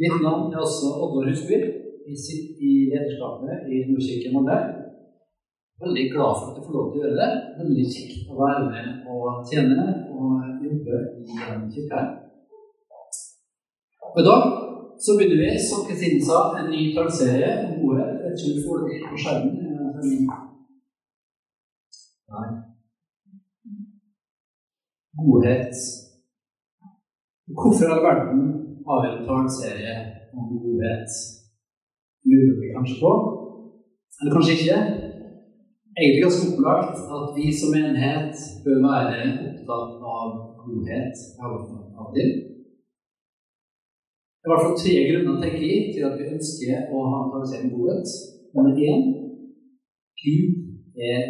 Mitt 0.00 0.16
navn 0.26 0.52
er 0.52 0.58
også 0.66 0.86
Oddvar 1.02 1.28
Husby. 1.30 1.58
Jeg 2.08 2.16
sitter 2.24 2.54
i 2.68 2.70
lederskapet 2.90 3.68
i 3.72 3.76
Nordkirken 3.88 4.32
Molde. 4.34 4.56
Veldig 5.84 6.06
glad 6.12 6.32
for 6.38 6.46
at 6.48 6.56
jeg 6.56 6.64
får 6.66 6.74
lov 6.76 6.86
til 6.88 6.98
å 6.98 7.02
gjøre 7.02 7.20
det. 7.20 7.30
Veldig 7.60 7.84
kjekt 7.94 8.32
å 8.32 8.38
være 8.40 8.64
med 8.72 8.88
og 9.12 9.24
tjene 9.50 9.84
og 10.16 10.32
jobbe 10.66 10.98
i 11.20 11.28
denne 11.28 11.70
kirka. 11.74 12.02
I 14.18 14.26
dag 14.28 14.42
så 15.04 15.16
begynner 15.16 15.40
vi, 15.42 15.52
som 15.68 15.86
Kristine 15.86 16.20
sa, 16.26 16.40
en 16.58 16.70
ny 16.74 16.82
tallserie 16.96 17.52
om 17.68 17.86
ordet. 17.88 18.10
Jeg 18.24 18.34
om 18.34 18.58
du 18.58 18.66
får 18.66 18.84
det 18.88 19.00
på 19.06 19.22
skjermen. 19.22 19.56
Nei. 22.34 22.50
Godhet. 25.22 25.86
Hvorfor 27.54 27.94
all 27.94 28.06
verden 28.08 28.63
har 28.86 29.00
en 29.08 29.26
taleserie 29.28 29.94
om 30.36 30.44
godhet? 30.62 31.10
Lurer 32.30 32.56
vi 32.60 32.74
kanskje 32.76 32.96
på. 33.04 33.12
Eller 34.18 34.34
kanskje 34.34 34.56
ikke. 34.56 34.78
Egentlig 35.98 36.24
ganske 36.24 36.48
opplagt 36.50 36.98
at 37.16 37.26
vi 37.36 37.46
som 37.60 37.76
enhet 37.80 38.36
bør 38.64 38.78
være 38.88 39.18
opptatt 39.46 39.92
av 40.16 40.28
godhet 40.64 41.16
av 41.44 42.08
det. 42.16 42.28
Det 44.38 44.46
er 44.46 44.50
i 44.50 44.52
hvert 44.52 44.66
fall 44.66 44.80
tre 44.84 44.94
grunner 45.08 45.36
tenker 45.42 45.62
jeg, 45.68 45.92
til 45.94 46.02
at 46.08 46.16
vi 46.18 46.32
ønsker 46.36 46.90
å 46.94 47.04
ha 47.10 47.18
en 47.20 47.30
karakter 47.32 47.62
om 47.64 47.74
godhet. 47.76 48.08
Nummer 48.54 48.74
én 48.88 49.06
Gud 50.24 50.50
er 51.12 51.22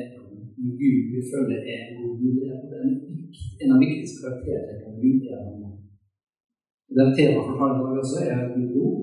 Gud 0.80 0.98
vi 1.12 1.20
føler 1.32 1.60
er 1.74 1.84
god 1.98 2.14
en 3.62 3.72
av 3.72 3.78
de 3.78 3.86
viktigste 3.86 4.22
karaktertrekkene 4.24 5.00
Gud 5.04 5.28
er. 5.36 5.73
Det 6.92 7.00
er 7.02 7.16
tema 7.18 7.38
for 7.46 7.54
talen 7.58 7.78
i 7.80 7.84
dag 7.84 8.00
også 8.02 8.18
er 8.32 8.40
Gud 8.54 8.68
god. 8.76 8.94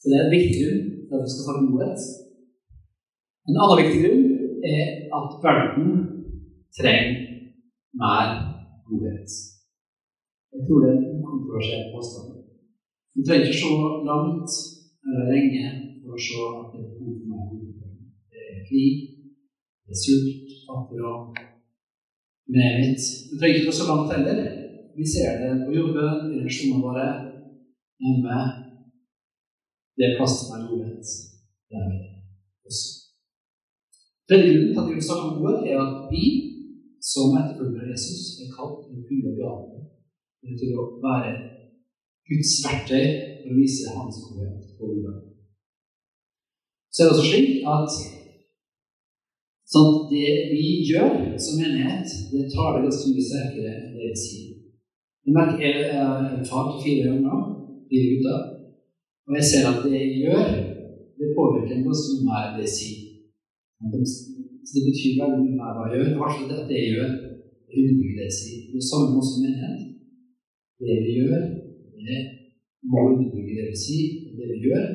Så 0.00 0.04
det 0.10 0.16
er 0.16 0.24
en 0.24 0.36
viktig 0.36 0.56
grunn 0.60 0.80
at 1.12 1.22
vi 1.24 1.30
skal 1.32 1.44
snakke 1.44 1.68
godhet. 1.70 2.00
En 3.48 3.60
annen 3.62 3.80
viktig 3.80 4.00
grunn 4.02 4.24
er 4.76 4.84
at 5.18 5.28
verden 5.44 5.92
trenger 6.78 7.14
mer 8.02 8.28
godhet. 8.88 9.30
Jeg 10.52 10.60
tror 10.64 10.78
det 10.80 10.88
er 10.90 10.96
en 10.98 11.14
ukontroversiell 11.18 11.86
påstand. 11.94 12.28
Du 13.14 13.20
trenger 13.22 13.46
ikke 13.46 13.62
se 13.62 13.70
langt 14.10 14.50
eller 15.06 15.24
lenge 15.32 15.64
for 16.02 16.16
å 16.16 16.24
se 16.26 16.42
at 16.60 16.68
det 16.72 16.80
er 16.84 16.90
behov 16.96 17.14
for 17.20 17.28
mer 17.32 17.44
godhet. 17.50 17.96
Det 18.30 18.42
er 18.52 18.60
krig, 18.68 18.94
det 19.84 19.94
er 19.96 20.02
sult, 20.04 20.48
fattigdom 20.66 21.24
Med 22.52 22.96
Du 23.28 23.34
trenger 23.36 23.56
ikke 23.56 23.70
gå 23.70 23.76
så 23.80 23.88
langt 23.90 24.12
heller. 24.14 24.57
Vi 24.98 25.04
ser 25.12 25.30
det 25.40 25.50
på 25.64 25.70
jobben, 25.78 26.14
i 26.32 26.38
relasjonene 26.40 26.84
våre, 26.86 27.08
hjemme. 28.02 28.38
Det 29.96 30.04
er 30.06 30.16
til 30.18 30.48
mer 30.50 30.64
godhet 30.70 31.06
der 31.70 31.86
også. 32.66 32.88
Tredje 34.28 34.50
grunnen 34.50 34.72
til 34.72 34.80
at 34.82 34.88
vi 34.88 34.96
vil 34.96 35.08
snakke 35.08 35.28
om 35.28 35.38
godhet, 35.42 35.62
er 35.70 35.78
at 35.86 35.94
vi 36.12 36.24
som 37.10 37.36
etterfølgere 37.38 37.86
av 37.86 37.92
Jesus 37.92 38.22
er 38.42 38.50
kalt 38.56 38.78
til 38.84 38.98
å 38.98 39.06
fylle 39.08 39.36
bejaget. 39.38 39.86
Til 40.60 40.76
å 40.80 40.84
være 41.06 41.32
Guds 42.28 42.52
verktøy 42.64 43.06
for 43.40 43.54
å 43.54 43.58
vise 43.58 43.94
Hans 43.94 44.20
godhet 44.26 44.68
på 44.78 44.92
jorda. 44.92 45.14
Så 46.92 46.98
er 47.00 47.06
det 47.06 47.14
også 47.14 47.30
slik 47.30 47.50
at 47.74 47.90
sånn, 49.72 49.98
det 50.10 50.30
vi 50.52 50.62
gjør 50.90 51.36
som 51.44 51.60
menighet, 51.60 52.14
det 52.32 52.48
tar 52.54 52.76
det 52.76 52.86
ganske 52.88 53.12
mye 53.12 53.28
sterkere 53.30 53.74
enn 53.74 53.92
det 53.94 54.08
vi 54.10 54.22
sier. 54.26 54.57
Jeg 55.28 55.34
merker 55.36 55.60
jeg 55.60 55.92
har 56.00 56.68
til 56.72 56.78
fire 56.84 57.08
nå, 57.20 57.38
fire 57.88 58.06
gutter, 58.10 58.38
og 59.28 59.32
jeg 59.36 59.44
ser 59.48 59.66
at 59.68 59.82
det 59.84 59.98
jeg 60.00 60.20
gjør, 60.24 60.46
det 61.20 61.34
påvirker 61.36 61.82
ganske 61.84 62.14
mye 62.16 62.28
mer 62.28 62.46
det 62.54 62.62
jeg 62.64 62.72
sier. 62.78 63.00
Så 64.64 64.70
det 64.72 64.84
betyr 64.88 65.18
veldig 65.20 65.40
mye 65.42 65.58
mer 65.58 65.74
hva 65.76 65.84
jeg 65.90 66.00
gjør. 66.00 66.14
Hvert 66.20 66.36
fall 66.36 66.70
det 66.70 66.78
jeg 66.78 66.94
gjør, 66.94 67.10
det 67.68 67.76
underbygger 67.82 68.16
det 68.16 68.24
jeg 68.30 68.36
sier. 68.38 68.62
Det 68.72 68.84
samme 68.88 69.20
også 69.20 69.42
menighet. 69.42 69.82
Det 70.80 70.96
vi 71.04 71.12
gjør, 71.18 71.44
det 72.06 72.20
må 72.88 73.04
underbygge 73.10 73.58
det 73.58 73.66
vi 73.68 73.78
sier. 73.84 74.08
Og 74.30 74.32
det 74.40 74.48
vi 74.54 74.58
gjør, 74.64 74.86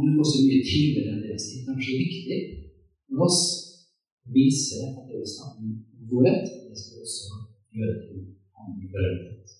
men 0.00 0.20
også 0.24 0.46
mye 0.46 0.64
tidligere 0.70 1.12
enn 1.12 1.22
det 1.26 1.36
vi 1.36 1.44
sier. 1.44 1.66
Kanskje 1.68 1.92
det 1.92 2.06
viktig 2.06 2.40
for 3.04 3.26
oss 3.28 3.42
å 4.24 4.32
vise 4.32 4.80
at 4.88 5.04
det 5.12 5.20
vi 5.20 5.34
snakker 5.36 5.60
om 5.68 5.76
godhet, 6.08 6.48
det 6.70 6.80
skal 6.80 6.96
vi 6.96 7.04
også 7.04 7.42
gjøre 7.76 7.98
til 8.06 8.24
andre 8.64 8.94
foreldre. 8.96 9.53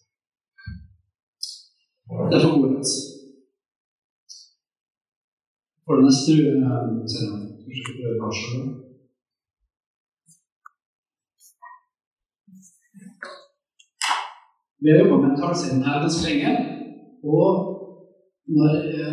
Derfor 2.14 2.48
er 2.48 2.82
For 5.84 5.92
det 5.96 6.04
neste 6.06 6.32
Kanskje 7.64 7.92
prøve 7.98 8.16
kanskje 8.24 8.58
Vi 14.80 14.88
har 14.90 14.98
jobba 15.00 15.16
med 15.24 15.36
taleserien 15.40 15.86
her 15.86 16.02
ganske 16.04 16.22
lenge. 16.26 16.50
Og 17.34 17.50
når 18.56 18.68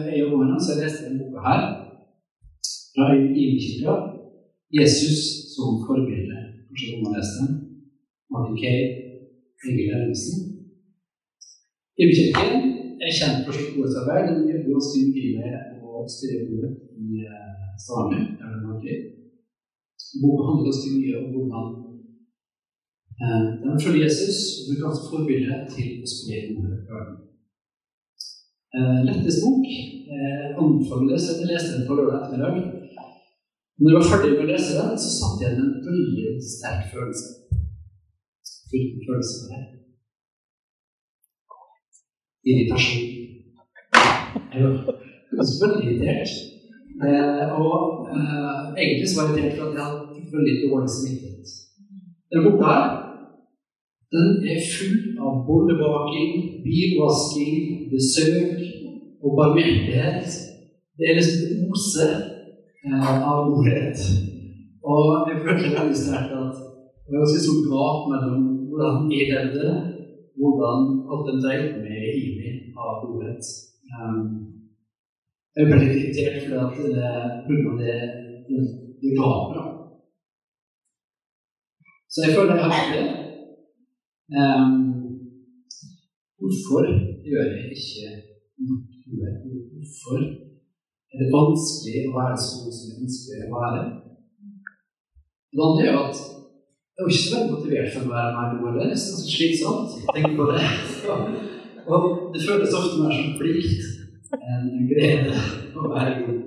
jeg 0.09 0.19
jobba 0.21 0.35
med 0.37 0.47
den, 0.51 0.61
så 0.65 0.71
leste 0.79 0.99
jeg 1.01 1.09
denne 1.09 1.19
boka 1.21 1.39
her 1.47 1.61
fra 2.93 3.05
Imekirka. 3.41 3.93
'Jesus 4.73 5.19
som 5.53 5.69
forbilde'. 5.85 6.41
Kanskje 6.65 6.87
noen 6.91 7.05
har 7.07 7.13
lest 7.17 7.37
den? 7.39 7.49
Martin 8.31 8.57
Kay, 8.61 8.79
Egil 9.67 9.91
Ellingsen. 9.95 10.37
Ivekirken 12.01 12.70
er 13.01 13.17
kjent 13.17 13.45
for 13.45 13.57
sitt 13.57 13.73
godhetsarbeid. 13.75 14.29
Hun 14.31 14.49
jobber 14.51 14.75
ganske 14.75 15.05
mye 15.13 15.31
med 15.39 15.85
å 15.85 16.03
styre 16.15 16.43
ordet 16.47 16.73
i 17.01 17.23
Stavanger, 17.81 18.27
der 18.39 18.53
den 18.53 18.67
har 18.67 18.77
vært. 18.83 19.07
Boka 20.21 20.47
handler 20.47 20.67
ganske 20.69 20.91
mye 20.97 21.19
om 21.21 21.27
hvordan 21.33 21.65
eh, 23.23 23.47
den 23.63 23.81
følger 23.83 24.05
Jesus 24.05 24.39
og 24.59 24.69
bruker 24.69 24.87
hans 24.89 25.03
forbilde 25.07 25.59
til 25.73 25.89
å 26.03 26.11
spre 26.13 26.39
i 26.41 26.55
verden. 26.91 27.17
Eh, 28.75 28.99
Lettes 29.07 29.41
bok 29.43 29.65
anbefales 30.61 31.27
jeg 31.29 31.47
leste 31.47 31.77
den 31.77 31.87
på 31.87 31.95
lørdag 31.97 32.25
ettermiddag. 32.27 32.79
Når 33.81 33.89
jeg 33.89 33.97
var 33.97 34.09
ferdig 34.11 34.31
med 34.33 34.43
å 34.43 34.49
lese 34.51 34.73
den, 34.77 34.97
så 35.03 35.11
satt 35.15 35.39
jeg 35.41 35.55
igjen 35.55 35.69
en 35.69 35.85
veldig 35.87 36.33
sterk 36.45 36.89
følelse. 36.91 37.29
Følelse 38.71 39.47
var 39.49 39.55
det? 39.55 39.80
Irritasjon. 42.49 43.03
Jeg 44.53 44.63
var 44.63 45.45
veldig 45.61 45.83
irritert. 45.85 46.31
Eh, 47.05 47.45
og 47.61 47.75
eh, 48.13 48.59
egentlig 48.81 49.07
så 49.09 49.15
var 49.17 49.27
jeg 49.29 49.37
irritert 49.37 49.59
for 49.59 49.67
at 49.67 49.75
jeg 49.77 49.85
hadde 49.85 50.11
veldig 50.35 50.55
dårlig 50.63 50.89
samvittighet. 50.95 51.47
Den 52.31 52.43
boka 52.45 52.65
her, 52.73 52.89
den 54.13 54.29
er 54.51 54.59
full 54.73 54.97
av 55.25 55.33
bollebaking, 55.47 56.33
bilvasking, 56.65 57.57
besøk 57.93 58.59
og 59.23 59.29
barmhjertighet. 59.37 60.29
Det 60.97 61.05
er 61.07 61.17
liksom 61.17 61.41
det 61.45 61.69
oser 61.69 62.13
eh, 62.85 63.15
av 63.31 63.39
godhet. 63.49 63.97
Og 64.91 65.29
jeg 65.29 65.41
følte 65.45 65.75
veldig 65.77 65.97
sterkt 66.03 66.37
at 66.41 66.57
det 67.05 67.13
var 67.13 67.23
ganske 67.23 67.43
stort 67.45 67.65
gap 67.71 67.99
mellom 68.11 68.43
hvordan 68.71 69.11
jeg 69.13 69.29
levde, 69.29 69.71
hvordan 70.39 70.79
alt 71.11 71.27
den 71.29 71.41
dreide 71.43 71.81
meg 71.83 72.19
Imi 72.25 72.49
av 72.77 73.01
godhet. 73.03 73.45
Um, 73.91 74.25
jeg 75.55 75.67
ble 75.67 75.79
litt 75.81 75.95
irritert 75.97 76.45
fordi 76.75 76.93
det 76.95 77.11
pga. 77.47 77.71
det, 77.81 77.95
det, 79.01 79.15
ga 79.17 79.31
gapet. 79.31 79.89
Så 82.11 82.25
jeg 82.25 82.35
føler 82.35 82.59
jeg 82.59 82.71
har 82.71 82.93
det. 82.93 83.07
Um, 84.41 84.77
hvorfor 86.39 86.87
gjør 87.27 87.49
jeg 87.51 87.65
ikke 87.75 88.11
noe? 88.67 88.79
Hvorfor 89.11 90.19
er 91.11 91.19
det 91.19 91.33
vanskelig 91.35 92.05
å 92.07 92.15
være 92.15 92.37
så 92.39 92.61
god 92.63 92.75
som 92.77 92.91
jeg 92.91 93.01
ønsker 93.03 93.43
å 93.47 93.55
være? 93.57 93.81
Det 95.51 95.65
andre 95.67 95.87
er 95.91 95.97
at 95.99 96.21
jeg 97.01 97.07
var 97.07 97.13
ikke 97.13 97.27
så 97.27 97.33
veldig 97.33 97.53
motivert 97.55 97.93
for 97.93 98.03
å 98.05 98.11
være 98.13 98.33
mer 98.35 98.49
god. 98.53 98.65
eller 98.69 98.83
er 98.85 98.89
nesten 98.93 99.15
så 99.17 99.23
slitsomt. 99.25 99.93
Tenk 100.13 100.35
på 100.37 100.45
det. 100.51 100.65
Og 101.89 102.03
det 102.33 102.41
føles 102.45 102.75
ofte 102.77 102.97
mer 103.01 103.13
som 103.17 103.31
plikt 103.39 103.87
en 104.37 104.67
glede 104.91 105.39
å 105.81 105.89
være 105.95 106.13
god. 106.21 106.43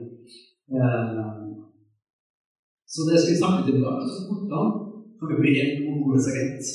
Så 2.87 3.09
det 3.09 3.19
skal 3.19 3.33
vi 3.33 3.41
snakke 3.41 3.65
til 3.67 3.81
i 3.81 3.83
dag. 3.83 3.99
Altså, 3.99 4.21
hvordan 4.29 4.71
kan 5.19 5.33
vi 5.33 5.41
bli 5.43 5.55
en 5.65 5.75
god 5.89 5.99
godhetsagent? 6.05 6.71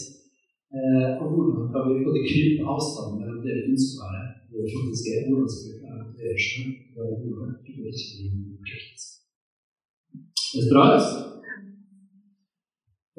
Og 1.21 1.25
hvordan 1.31 1.71
kan 1.71 1.87
vi 1.87 2.03
både 2.09 2.27
krype 2.27 2.67
avstanden 2.75 3.15
mellom 3.21 3.39
det 3.45 3.55
vi 3.55 3.65
ønsker 3.71 3.95
å 3.95 4.11
være, 4.11 4.27
det 4.51 4.59
vi 4.59 4.75
faktisk 4.75 5.03
er, 5.13 5.25
hvordan 5.29 5.49
skal 5.55 5.71
vi 5.71 5.79
klare 5.79 6.03
å 6.03 6.19
gjøre 6.19 6.45
selv, 6.49 6.75
være 6.99 7.15
gode, 7.23 7.49
ikke 7.63 7.79
bli 7.79 8.45
plikt. 8.67 9.09
Det 10.51 10.67
er 10.67 10.71
bra, 10.75 10.83
altså. 10.99 11.38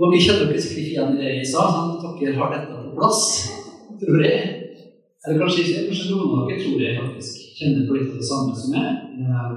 Og 0.00 0.14
vi 0.14 0.18
mye 0.48 0.60
sikkert 0.64 0.86
igjen 0.88 1.10
i 1.12 1.20
det 1.20 1.30
jeg 1.30 1.48
sa, 1.50 1.62
sånn 1.74 1.90
at 2.08 2.14
dere 2.16 2.38
har 2.38 2.52
dette 2.54 2.72
på 2.72 2.92
plass, 2.96 3.24
tror 4.00 4.22
jeg. 4.24 4.44
Eller 5.20 5.40
kanskje 5.42 5.64
ikke, 5.64 5.82
kanskje 5.90 6.06
noen 6.08 6.38
av 6.38 6.46
dere 6.48 6.62
tror 6.62 6.80
jeg 6.80 6.94
faktisk 6.96 7.42
kjenner 7.58 7.82
på 7.84 7.96
litt 7.98 8.14
av 8.14 8.22
det 8.22 8.28
samme 8.30 8.54
som 8.56 8.72
meg. 8.72 8.88
Eh, 9.20 9.50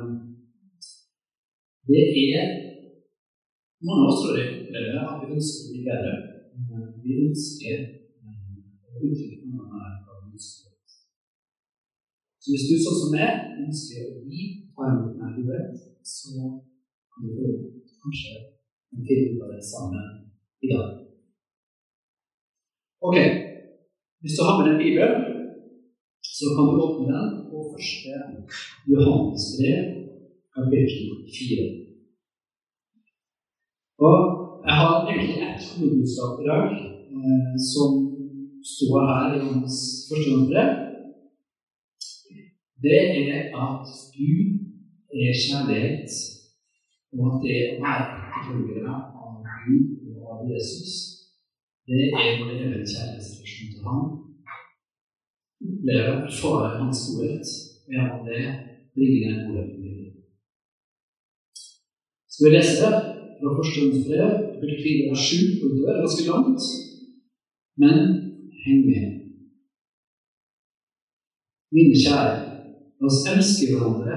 det 1.87 2.03
er 2.25 2.51
Mange 3.83 4.03
av 4.03 4.09
oss 4.13 4.21
tror 4.23 4.37
jeg 4.39 4.51
opplever 4.57 4.99
at 4.99 5.23
vi 5.23 5.33
ønsker 5.35 5.63
å 5.63 5.71
bli 5.71 5.81
bedre. 5.87 6.11
Eh, 6.55 6.83
vi 7.03 7.15
ønsker 7.23 7.79
å 7.79 8.99
uttrykke 8.99 9.47
noe 9.47 9.65
mer 9.71 9.95
av 10.11 10.27
godhet. 10.27 10.91
Så 12.43 12.51
hvis 12.51 12.67
du 12.67 12.75
sånn 12.83 12.99
som 12.99 13.15
meg 13.15 13.63
ønsker 13.63 14.11
å 14.11 14.21
gi 14.27 14.43
ta 14.75 14.91
imot 14.91 15.39
godhet, 15.39 15.87
så 16.03 16.51
kan 17.15 17.31
du 17.31 17.47
kanskje 18.03 18.35
finne 18.91 19.33
ut 19.35 19.43
av 19.47 19.55
det 19.55 19.63
sammen 19.71 20.23
i 20.63 20.67
dag. 20.73 20.87
Ok, 23.07 23.17
hvis 24.21 24.35
du 24.37 24.41
har 24.45 24.55
med 24.57 24.65
deg 24.69 24.81
Bibelen, 24.83 25.23
så 26.35 26.45
kan 26.53 26.65
du 26.69 26.73
åpne 26.85 27.07
den 27.15 27.29
på 27.49 27.57
første 27.71 28.11
Johannes 28.91 29.45
brev, 29.57 29.83
kapittel 30.55 31.09
4. 31.37 31.65
Og 34.07 34.17
jeg 34.65 34.75
har 34.79 34.93
egentlig 35.09 35.41
ett 35.47 35.65
hovedbudskap 35.71 36.33
i 36.41 36.47
dag 36.51 36.67
eh, 37.15 37.53
som 37.71 37.89
står 38.75 38.97
her 39.09 39.25
i 39.33 39.39
Johannes 39.41 39.77
første 40.07 40.37
brev. 40.49 40.71
Det 42.83 43.01
er 43.35 43.41
at 43.65 43.87
Gud 44.15 44.47
er 45.23 45.41
kjærlighet, 45.43 46.09
og 47.13 47.21
at 47.29 47.37
det 47.45 47.59
å 47.73 47.75
være 47.83 48.95
av 49.23 49.33
Gud 49.65 50.02
av 50.43 50.51
Jesus, 50.55 50.93
det 51.87 52.01
er 52.11 52.37
vår 52.39 52.51
evige 52.55 52.89
kjærlighetsrelasjon 52.91 53.71
til 53.73 53.81
Ham. 53.87 54.03
Oppleve, 55.63 56.13
erfare 56.27 56.69
Hans 56.79 57.01
godhet, 57.11 57.47
og 57.85 57.89
gjennom 57.95 58.21
det 58.27 58.43
bringe 58.95 59.19
den 59.23 59.41
godheten 59.47 59.79
videre. 59.83 60.11
Skal 62.31 62.45
vi 62.45 62.55
lese 62.55 62.75
det 62.81 62.93
fra 63.39 63.57
første 63.57 63.81
brev, 64.05 64.31
kapittel 64.53 64.79
4 64.85 65.09
vers 65.09 65.23
7 65.27 65.35
utover. 65.65 65.81
Det 65.81 65.91
er 65.91 66.01
ganske 66.03 66.29
langt, 66.31 66.63
men 67.81 67.97
heng 68.63 68.81
med. 68.89 69.05
Mine 71.75 71.95
kjære, 72.03 72.33
la 72.99 73.05
oss 73.09 73.25
elske 73.31 73.65
hverandre. 73.71 74.15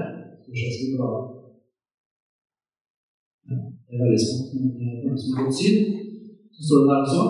Det 3.87 3.93
er 3.93 4.01
veldig 4.03 4.21
smått, 4.23 4.49
men 4.53 4.63
det 4.77 4.87
er 4.87 5.17
som 5.21 5.33
er 5.33 5.43
godt 5.43 5.59
syn. 5.59 6.06
Står 6.65 6.79
det 6.81 6.89
der 6.89 6.99
også. 7.05 7.23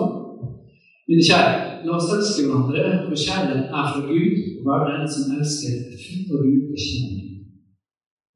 Mine 1.08 1.24
kjære, 1.28 1.52
la 1.84 1.90
oss 1.96 2.12
elske 2.14 2.42
hverandre, 2.44 2.82
for 3.04 3.16
kjærlighet 3.24 3.66
er 3.78 3.86
fra 3.90 4.02
Gud, 4.10 4.32
og 4.56 4.62
hver 4.64 4.80
den 4.88 5.06
som 5.14 5.32
elsker, 5.36 5.74
er 5.88 5.96
av 6.32 6.40
Gud 6.44 6.62
og 6.72 6.78
kjenner 6.84 7.12
Gud. 7.20 7.36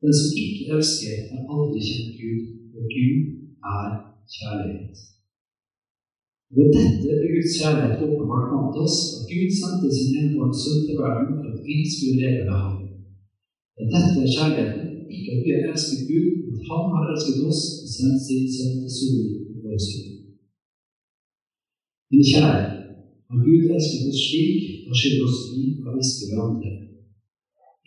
Den 0.02 0.12
som 0.18 0.28
ikke 0.44 0.64
elsker, 0.74 1.16
har 1.30 1.40
aldri 1.52 1.80
kjent 1.88 2.12
Gud, 2.20 2.42
og 2.76 2.82
Gud 2.94 3.18
er 3.74 3.88
kjærlighet. 4.36 4.96
Ved 6.54 6.68
dette 6.76 7.10
ble 7.20 7.28
Guds 7.34 7.52
kjærlighet 7.58 8.04
åpenbart 8.06 8.48
blant 8.50 8.80
oss, 8.84 8.96
at 9.16 9.22
Gud 9.32 9.48
sendte 9.60 9.88
sin 9.96 10.16
enbårne 10.20 10.56
sønn 10.62 10.82
til 10.86 10.96
verden 11.02 11.36
for 11.40 11.48
at 11.52 11.60
vi 11.68 11.76
skulle 11.92 12.20
leve 12.22 12.42
ved 12.48 12.56
ham. 12.62 12.76
Men 13.76 13.86
dette 13.92 14.18
er 14.24 14.34
kjærligheten, 14.36 14.88
ikke 15.16 15.30
at 15.34 15.42
vi 15.44 15.50
har 15.54 15.62
elsket 15.70 16.08
Gud, 16.10 16.28
men 16.46 16.56
Han 16.68 16.84
har 16.94 17.04
elsket 17.12 17.38
oss 17.50 17.62
og 17.82 17.88
sendt 17.96 18.20
sin 18.26 18.44
sønn 18.56 18.76
til 18.82 18.92
solen 18.98 19.30
vår. 19.64 20.11
Min 22.12 22.28
kjære, 22.30 22.62
har 23.28 23.38
Gud 23.46 23.62
elsket 23.74 24.08
oss 24.10 24.22
slik, 24.28 24.64
da 24.84 24.92
skylder 24.92 25.28
oss 25.28 25.38
vi 25.52 25.62
å 25.80 25.94
elske 25.96 26.28
hverandre. 26.28 26.72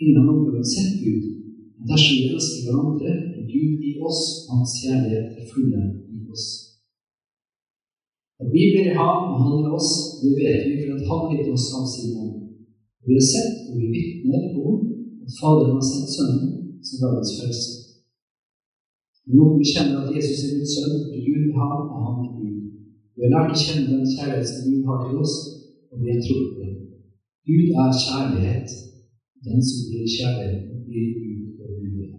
Ingen 0.01 0.17
har 0.17 0.25
noen 0.27 0.65
sett 0.75 0.95
Gud, 1.03 1.25
men 1.77 1.89
dersom 1.91 2.17
vi 2.17 2.31
elsker 2.33 2.65
hverandre, 2.65 3.11
er 3.37 3.43
Gud 3.53 3.85
i 3.89 3.91
oss, 4.07 4.21
Hans 4.49 4.73
kjærlighet 4.81 5.37
er 5.39 5.51
fulle 5.51 5.83
i 6.15 6.23
oss. 6.33 6.47
At 8.41 8.49
vi 8.51 8.65
blir 8.71 8.89
i 8.89 8.97
ham 8.97 9.29
og 9.31 9.43
han 9.45 9.69
i 9.69 9.73
oss, 9.77 9.91
det 10.19 10.33
vet 10.39 10.65
vi 10.67 10.73
for 10.81 10.97
at 10.97 11.07
han 11.09 11.29
gitt 11.31 11.53
oss 11.55 11.67
av 11.77 11.85
sin 11.93 12.17
ånd. 12.23 12.35
Vi 13.05 13.13
har 13.15 13.27
sett 13.33 13.69
og 13.69 13.77
vi 13.79 13.93
vitner 13.93 14.49
om 14.65 14.81
at 15.23 15.37
Faderen 15.37 15.77
har 15.77 15.85
sendt 15.85 16.13
Sønnen 16.15 16.49
som 16.85 17.01
verdens 17.03 17.35
frelse. 17.37 17.71
Nå 19.35 19.45
vi 19.59 19.65
kjenner 19.71 20.03
at 20.03 20.13
Jesus 20.15 20.43
er 20.45 20.57
Guds 20.57 20.73
sønn, 20.75 20.97
og 21.13 21.19
Gud 21.27 21.45
har, 21.57 21.77
og 21.93 21.99
han 22.05 22.17
er 22.25 22.33
Gud. 22.39 22.44
Vi 23.15 23.23
har 23.23 23.31
lært 23.33 23.53
å 23.55 23.61
kjenne 23.63 23.91
den 23.91 24.11
kjærlighet 24.15 24.49
som 24.51 24.65
Gud 24.67 24.87
har 24.89 24.99
til 25.05 25.21
oss, 25.23 25.35
og 25.91 25.95
vi 26.01 26.11
har 26.11 26.19
trodd 26.25 26.47
på 26.51 26.57
den. 26.63 26.73
Gud 27.47 27.67
er 27.83 27.99
kjærlighet. 28.05 28.69
Den 29.47 29.59
som 29.67 29.79
blir 29.87 30.13
kjærlighet, 30.17 30.63
blir 30.87 31.07
Gud 31.15 31.61
og 31.63 31.71
Gud. 31.79 32.11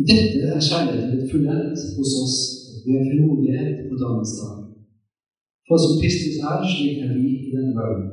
I 0.00 0.02
dette 0.10 0.40
er 0.54 0.66
kjærligheten 0.68 1.10
blitt 1.12 1.30
fullendt 1.32 1.80
hos 1.96 2.12
oss, 2.24 2.36
og 2.68 2.76
vi 2.84 2.96
har 2.96 3.08
frimodighet 3.08 3.70
på 3.88 3.94
dagens 4.04 4.32
dag. 4.40 4.56
For 5.66 5.76
som 5.80 5.94
Kristus 6.00 6.36
er, 6.50 6.58
slik 6.72 6.98
er 7.04 7.10
vi 7.16 7.28
i 7.46 7.52
denne 7.54 7.72
verden. 7.78 8.08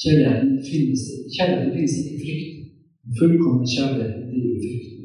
Kjærligheten 0.00 0.52
finnes, 0.68 1.02
kjærligheten 1.34 1.74
finnes 1.76 1.94
ikke 2.00 2.16
i 2.16 2.22
frykt. 2.24 2.56
Den 3.04 3.12
fullkomne 3.20 3.66
kjærligheten 3.74 4.24
driver 4.32 4.58
frykten. 4.66 4.96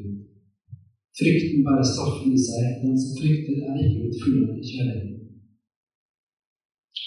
Frykten 1.18 1.60
bærer 1.66 1.86
straffen 1.92 2.30
i 2.36 2.40
seg. 2.48 2.64
Den 2.82 2.96
som 3.02 3.12
frykter, 3.20 3.56
er 3.68 3.76
ikke 3.84 4.18
fullendt 4.22 4.60
i 4.60 4.68
kjærligheten. 4.70 5.18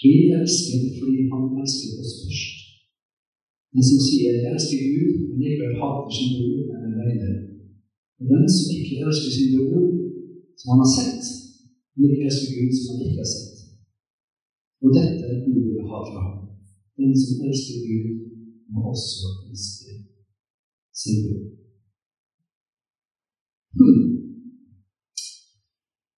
Vi 0.02 0.16
elsker 0.40 0.80
fordi 0.98 1.20
Han 1.32 1.44
elsker 1.62 1.92
oss 2.02 2.14
først. 2.22 2.58
Den 3.74 3.84
som 3.90 4.00
sier 4.08 4.32
'jeg 4.34 4.52
elsker 4.54 4.80
Gud', 4.96 5.22
men 5.28 5.38
likevel 5.44 5.80
hater 5.82 6.12
sin 6.16 6.32
bror, 6.36 6.60
er 6.74 6.80
en 6.88 6.98
løgner. 7.00 7.36
Og 8.20 8.24
den 8.34 8.46
som 8.56 8.66
ikke 8.78 8.96
elsker 9.06 9.32
sin 9.36 9.52
bror, 9.54 9.84
som 10.60 10.68
han 10.72 10.84
har 10.84 10.92
sett, 11.00 11.26
men 11.96 12.06
ikke 12.12 12.28
elsker 12.28 12.50
Gud, 12.56 12.72
som 12.76 12.90
han 12.92 13.06
ikke 13.06 13.22
har 13.24 13.32
sett. 13.36 13.58
Og 14.84 14.90
dette 14.98 15.24
er 15.32 15.44
Gud 15.46 15.60
vil 15.74 15.90
ha 15.92 16.00
fra 16.10 16.20
ham. 16.28 16.40
Den 16.98 17.14
som 17.24 17.36
elsker 17.48 17.78
Gud, 17.88 18.08
må 18.72 18.80
også 18.94 19.28
elske 19.52 19.92
sin 21.02 21.18
bror. 21.24 21.65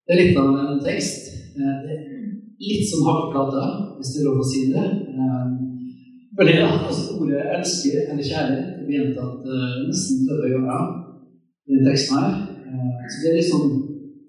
Det 0.08 0.14
er 0.14 0.20
litt 0.22 0.38
av 0.38 0.54
en 0.54 0.82
tekst. 0.84 1.24
Det 1.58 1.66
er 1.66 2.04
litt 2.62 2.86
som 2.90 3.06
hakkeplate, 3.08 3.64
hvis 3.98 4.12
det 4.14 4.20
er 4.22 4.28
lov 4.30 4.44
å 4.44 4.46
si 4.46 4.62
det. 4.74 4.86
For 6.38 6.44
det 6.46 6.54
er 6.54 6.68
altså 6.70 7.18
ordet 7.18 7.42
'elsker' 7.56 8.06
eller 8.12 8.26
'kjærlighet' 8.30 8.78
er 8.78 8.94
gjentatt 8.94 9.42
nesten 9.90 10.18
30 10.30 10.54
ganger 10.54 10.82
i 11.66 11.70
denne 11.74 11.88
teksten 11.90 12.14
her. 12.22 12.34
Så 13.10 13.16
det 13.22 13.30
er 13.30 13.38
litt 13.40 13.52
sånn 13.52 13.70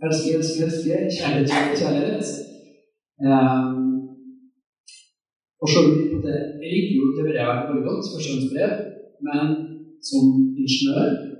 'elsker, 0.03 0.33
elsker, 0.38 0.61
elsker', 0.67 1.05
'kjærlighet, 1.12 1.49
kjærlighet', 1.53 1.81
kjærlighet. 1.81 2.29
Og 5.61 5.67
selv 5.69 5.87
om 5.87 6.21
det, 6.25 6.38
Jeg 6.62 6.69
liker 6.73 6.95
jo 6.97 7.05
Hebrevet 7.17 7.67
veldig 7.69 7.85
godt, 7.88 8.11
førstehåndsbrev, 8.12 8.73
men 9.26 9.47
som 10.09 10.23
ingeniør 10.62 11.38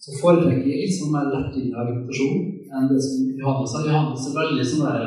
så 0.00 0.16
foretrekker 0.16 0.64
jeg 0.64 0.86
litt 0.86 0.96
sånn 0.96 1.12
mer 1.12 1.28
i 1.28 1.66
argumentasjon 1.76 2.38
enn 2.72 2.88
det 2.88 3.00
som 3.04 3.26
Johannes 3.36 3.74
har. 3.76 3.88
Johannes 3.90 4.26
er 4.28 4.38
veldig 4.38 4.66
sånn 4.70 4.86
der 4.86 5.02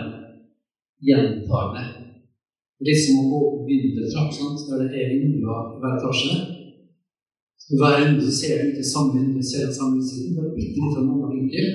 gjentagende. 1.07 1.83
Litt 2.83 3.00
som 3.01 3.21
å 3.21 3.29
gå 3.31 3.39
og 3.47 3.63
begynne 3.67 3.89
til 3.95 4.05
der 4.69 4.83
det 4.83 5.01
er 5.01 5.13
vinduer 5.13 5.71
i 5.73 5.79
hver 5.81 5.97
etasje. 5.97 6.33
Så 7.63 7.79
hver 7.79 7.95
runde 8.01 8.21
så 8.27 8.33
ser 8.38 8.59
du 8.59 8.71
ikke 8.73 8.85
samme 8.85 9.13
vindu, 9.17 9.39
du 9.39 9.45
ser 9.47 9.65
den 9.65 9.77
samme 9.77 10.01
utsiden. 10.01 10.35
Det 10.35 10.43
er 10.43 10.55
bitte 10.57 10.81
litt 10.83 10.97
av 10.97 11.03
en 11.03 11.12
annen 11.13 11.35
vinkel. 11.38 11.67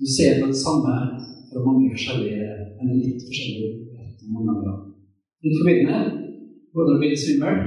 Du 0.00 0.06
ser 0.16 0.38
på 0.40 0.52
det 0.52 0.60
samme 0.60 0.94
fra 1.50 1.64
mange 1.64 1.90
forskjellige, 1.92 2.52
eller 2.80 3.00
litt 3.02 3.24
forskjellige 3.26 3.72
ganger. 4.46 4.78
Litt 5.44 5.58
forvirrende, 5.60 5.98
både 6.72 6.86
når 6.86 6.94
det 6.94 7.02
blir 7.02 7.20
svimmel, 7.20 7.58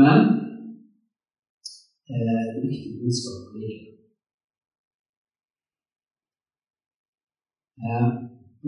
men 0.00 0.41
eh, 2.10 2.20
det 2.52 2.56
er 2.56 2.66
viktig 2.66 2.90
budskap 3.00 3.40
likevel. 3.62 3.92
Eh, 7.86 8.08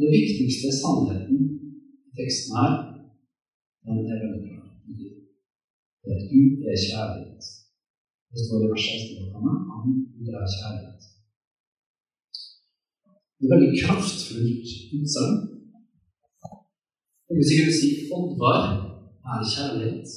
det 0.00 0.09
viktigste 0.19 0.69
sannheten 0.81 1.38
i 2.09 2.12
teksten 2.19 2.53
her, 2.59 2.73
den 3.85 3.99
er 4.12 4.23
veldig 4.23 4.43
klar. 4.47 4.64
Det 6.03 6.11
at 6.17 6.25
Gud 6.31 6.50
er 6.71 6.76
kjærlighet. 6.87 7.45
Det 8.31 8.38
står 8.45 8.59
i 8.64 8.69
vers 8.73 8.87
16 8.91 9.33
han 9.71 9.87
Gud 10.17 10.29
er 10.41 10.55
kjærlighet. 10.59 11.03
Det 13.37 13.45
er 13.47 13.53
veldig 13.55 13.73
kraftfullt 13.83 14.69
utsagn. 14.99 15.37
Jeg 17.26 17.35
vil 17.37 17.49
sikkert 17.49 17.75
si 17.79 17.88
Oddvar 18.17 18.61
er 19.33 19.41
kjærlighet. 19.55 20.09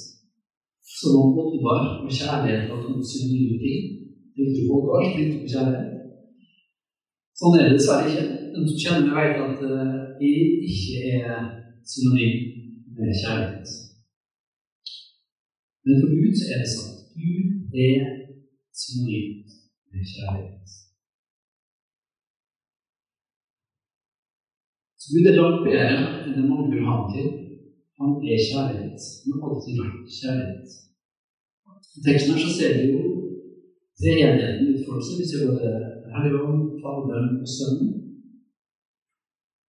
Som 0.96 1.20
om 1.20 1.38
Oddvar 1.40 1.82
og 2.04 2.10
kjærlighet 2.18 2.68
var 2.70 2.78
to 2.82 2.90
nye 3.32 3.56
ting. 3.64 3.80
Tenker 4.34 4.60
ikke 4.60 4.96
alt 4.96 5.14
tenker 5.16 5.40
på 5.42 5.52
kjærlighet. 5.52 5.94
Sånn 7.38 7.56
er 7.58 7.66
det 7.66 7.74
dessverre 7.76 8.08
ikke. 8.10 8.24
Den 8.54 8.68
som 8.68 8.80
kjenner 8.82 9.12
meg, 9.14 9.26
vet 9.36 9.42
at 9.46 9.60
de 10.20 10.30
ikke 10.70 11.02
er 11.18 11.34
synonym 11.92 12.38
med 12.96 13.12
kjærlighet. 13.20 13.74
Men 15.84 16.00
for 16.00 16.08
Gud 16.16 16.32
så 16.38 16.48
er 16.52 16.62
det 16.62 16.70
sånn 16.72 16.94
Gud 17.18 17.76
er 17.88 18.08
synonym 18.80 19.28
med 19.92 20.08
kjærlighet. 20.14 20.74
Så 25.00 25.06
Gud 25.14 25.28
er 25.30 25.38
langt 25.38 25.62
bedre 25.68 25.92
enn 26.24 26.34
det 26.36 26.48
mange 26.48 26.72
vil 26.72 26.88
ha 26.88 26.96
ham 26.98 27.12
til. 27.14 27.28
Han 27.98 28.10
er 28.32 28.44
kjærlighet. 28.48 29.02
Har 29.26 29.48
alltid 29.48 29.74
vært 29.80 30.16
kjærlighet. 30.20 30.70
I 31.98 32.00
teksten 32.06 32.32
her 32.32 32.40
så 32.44 32.50
ser 32.58 32.72
vi 32.78 32.84
jo 32.94 33.02
treenigheten 34.00 34.72
utfolde 34.72 35.04
seg. 35.06 35.20
Vi 35.20 35.28
ser 35.30 35.46
både 35.50 35.70
Herren, 36.14 36.64
Faderen 36.82 37.30
og 37.42 37.48
Sønnen. 37.56 37.94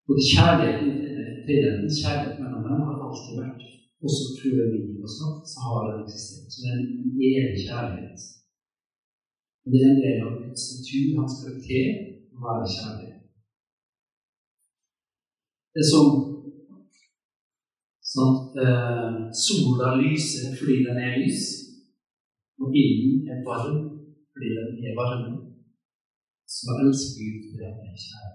Både 0.07 0.21
kjærligheten 0.33 0.99
treenigheten, 1.49 1.97
kjærlighet 2.01 2.37
mellom 2.41 2.61
dem, 2.67 2.81
har 2.87 2.97
alltid 3.05 3.33
vært 3.41 3.61
også 4.05 4.25
før 4.39 4.59
vi 4.71 4.79
var 5.01 5.11
skapt, 5.15 5.45
så 5.51 5.57
har 5.65 5.79
den 5.87 6.03
eksistert. 6.03 6.49
Så 6.51 6.57
det 6.61 6.69
er 6.71 6.77
en 6.79 6.89
evig 7.29 7.57
kjærlighet. 7.65 8.21
Og 9.63 9.67
det 9.71 9.79
er 9.81 9.91
en 9.91 10.03
del 10.05 10.19
av 10.25 10.33
Guds 10.41 10.65
natur, 10.75 11.07
hans 11.19 11.39
karakter, 11.41 11.87
å 12.33 12.37
være 12.45 12.73
kjærlig. 12.77 13.11
Det 15.75 15.85
som 15.91 16.05
sånn 18.19 18.35
at 18.35 18.59
eh, 18.65 19.17
sola 19.45 19.95
lyser 19.99 20.55
fordi 20.59 20.81
den 20.87 20.99
er 20.99 21.17
lys, 21.19 21.45
og 22.59 22.75
ilden 22.75 23.29
er 23.31 23.45
varm 23.47 23.79
fordi 24.39 24.49
den 24.55 24.89
er 24.89 24.97
varm. 24.99 25.35
Så 26.49 26.75
elsker 26.81 27.19
Gud 27.19 27.41
fordi 27.49 27.65
han 27.67 27.79
er 27.87 27.97
kjær. 28.05 28.31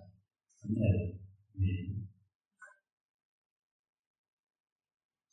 Han 0.60 0.76
er 0.88 0.96
med. 1.60 1.94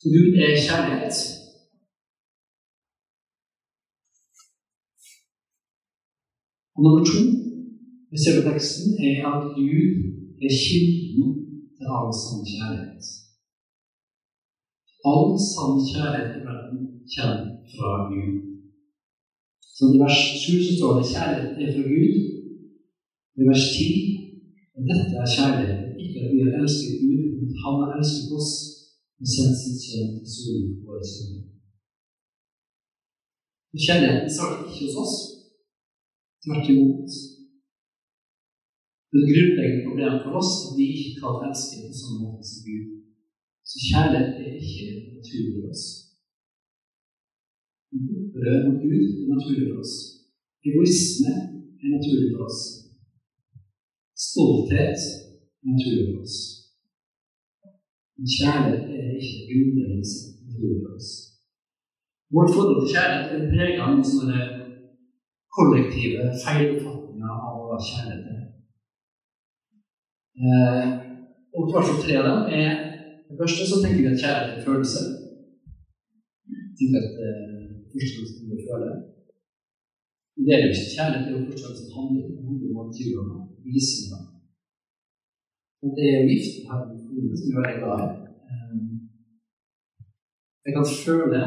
Så 0.00 0.06
Gud 0.14 0.38
er 0.44 0.62
kjærlighet. 0.66 1.18
Og 6.74 6.80
nummer 6.84 7.04
to 7.04 7.20
ser 8.22 8.38
på 8.38 8.42
teksten, 8.48 8.88
er 9.08 9.16
at 9.32 9.42
Gud 9.56 9.90
er 10.46 10.52
kilden 10.64 11.28
til 11.76 11.86
all 11.96 12.10
sann 12.20 12.48
kjærlighet. 12.52 13.21
All 15.10 15.28
sann 15.50 15.76
kjærlighet 15.90 16.36
i 16.38 16.40
verden 16.48 16.80
kommer 17.12 17.46
fra 17.72 17.88
Gud. 18.10 18.34
Så 19.74 19.82
I 19.94 19.96
vers 20.02 20.20
7 20.42 20.66
så 20.66 20.72
står 20.78 20.92
det 20.98 21.10
'kjærlighet 21.10 21.52
er 21.62 21.70
fra 21.74 21.84
Gud'. 21.92 22.20
I 23.40 23.42
vers 23.48 23.64
10 23.76 24.12
dette 24.88 25.14
er 25.22 25.28
kjærlighet, 25.36 25.82
ikke 26.02 26.18
at 26.24 26.30
vi 26.34 26.38
har 26.44 26.52
elsket 26.60 27.00
Gud, 27.02 27.24
men 27.36 27.46
at 27.52 27.60
Han 27.62 27.74
har 27.80 27.90
elsket 27.98 28.28
oss 28.38 28.52
og 29.20 29.26
sendt 29.34 29.56
sin 29.62 29.76
sønn 29.84 30.12
til 30.24 30.32
solen 30.36 30.72
for 30.76 30.86
våre. 30.86 31.04
Kjærligheten 33.84 34.30
starter 34.36 34.58
ikke 34.68 34.84
hos 34.86 35.00
oss. 35.04 35.14
Tvert 36.42 36.70
imot. 36.72 37.10
Det 39.12 39.28
grunnleggende 39.30 39.84
problemet 39.86 40.22
for 40.24 40.32
oss 40.40 40.52
er 40.56 40.66
at 40.68 40.76
vi 40.78 40.84
ikke 40.94 41.12
kan 41.20 41.44
elske 41.48 41.76
på 41.84 41.94
samme 42.00 42.18
måte 42.24 42.44
som 42.50 42.60
Gud. 42.66 42.81
Så 43.72 43.78
kjærlighet 43.88 44.32
er 44.44 44.52
ikke 44.68 44.88
naturlig 45.16 45.52
for 45.56 45.68
oss. 45.72 45.84
Opprør 47.94 48.58
mot 48.64 48.78
Gud 48.82 49.04
er 49.20 49.28
naturlig 49.34 49.66
for 49.70 49.78
oss. 49.84 49.94
Egoisme 50.68 51.32
er 51.82 51.88
naturlig 51.96 52.28
for 52.32 52.42
oss. 52.48 52.60
Stolthet 54.26 55.00
er 55.62 55.68
naturlig 55.72 56.04
for 56.10 56.20
oss. 56.24 56.36
Men 58.16 58.26
kjærlighet 58.36 58.84
er 58.98 59.08
ikke 59.20 59.48
grunnleggende 59.48 60.06
naturlig 60.46 60.78
for 60.84 60.92
oss. 60.98 61.10
Vårt 62.34 62.52
forhold 62.54 62.78
til 62.80 62.92
kjærlighet 62.94 63.32
er 63.40 63.50
preget 63.54 63.82
av 63.86 64.04
sånne 64.12 64.40
kollektive 65.56 66.28
feiloppfatninger 66.44 67.34
av 67.48 67.58
hva 67.66 67.82
kjærlighet. 67.88 68.48
Eh, 70.44 70.86
og 71.56 71.70
hvert 71.72 71.88
fall 71.88 72.02
tre 72.04 72.20
av 72.20 72.28
dem 72.28 72.56
er 72.60 72.91
Det 73.32 73.40
første 73.40 73.64
så 73.70 73.76
tenker 73.80 74.00
vi 74.02 74.12
at 74.12 74.22
kjærlighet 74.22 74.50
er 74.52 74.58
en 74.58 74.66
følelse. 74.68 75.00
Tenker 76.76 76.98
at 77.00 77.10
det 77.16 77.90
først 77.92 78.12
og 78.12 78.18
fremst 78.18 78.36
vi 78.50 78.66
føle. 78.68 78.90
Men 80.34 80.42
det 80.44 80.52
er 80.52 80.60
jo 80.60 80.68
ikke 80.72 80.92
kjærlighet, 80.96 81.24
det 81.24 81.30
er 81.32 81.38
jo 81.38 81.48
først 81.48 81.64
og 81.64 81.68
fremst 81.68 81.94
handling. 81.96 82.28
må 82.76 82.82
handler 82.96 83.20
om 83.22 83.30
vise 83.32 83.64
visene. 83.66 84.18
Og 85.82 85.88
det 85.96 86.06
er 86.14 86.28
gift 86.30 86.54
her 86.68 86.80
som 87.40 87.50
vi 87.54 87.62
er 87.70 87.80
glad 87.80 88.00
i. 88.04 88.08
Eh, 88.50 88.80
jeg 90.64 90.72
kan 90.76 90.86
føle 91.04 91.40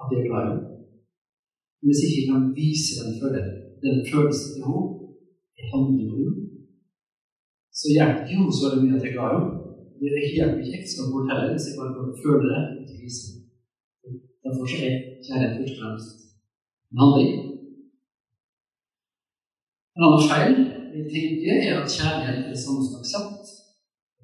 at 0.00 0.06
jeg 0.10 0.18
er 0.20 0.28
glad 0.28 0.42
i 0.44 0.48
henne. 0.50 0.66
Men 1.78 1.86
hvis 1.88 2.02
jeg 2.02 2.10
ikke 2.10 2.30
kan 2.32 2.44
vise 2.60 2.92
den, 2.98 3.12
følelsen, 3.20 3.56
den 3.84 3.96
følelsen 4.10 4.48
til 4.54 4.64
henne 4.66 4.84
i 5.60 5.62
handling 5.72 6.08
så 7.78 7.86
hjelper 7.94 8.22
ikke 8.22 8.36
henne 8.38 8.54
så 8.56 8.62
veldig 8.64 8.82
mye 8.84 8.96
at 8.98 9.04
jeg 9.04 9.12
er 9.12 9.16
glad 9.18 9.32
i 9.32 9.38
henne. 9.38 9.67
Det 10.00 10.34
hjelper 10.36 10.62
ikke 10.62 10.90
som 10.92 11.12
vårt 11.12 11.28
heller 11.30 11.52
hvis 11.52 11.66
jeg 11.68 11.78
bare 11.78 11.94
kan 11.96 12.20
føle 12.24 12.46
det. 12.52 12.62
Derfor 14.44 14.64
er 14.64 14.94
kjærlighet 15.26 15.56
først 15.58 15.74
og 15.74 15.80
fremst 15.80 16.18
en 16.90 17.00
handling. 17.02 17.32
En 19.94 20.04
annen 20.06 20.28
feil 20.30 20.54
vi 20.92 21.00
tenker, 21.12 21.56
er 21.66 21.74
at 21.82 21.94
kjærlighet 21.96 22.38
er 22.44 22.52
det 22.54 22.62
samme 22.64 22.80
som 22.86 22.98
aksept. 23.00 23.46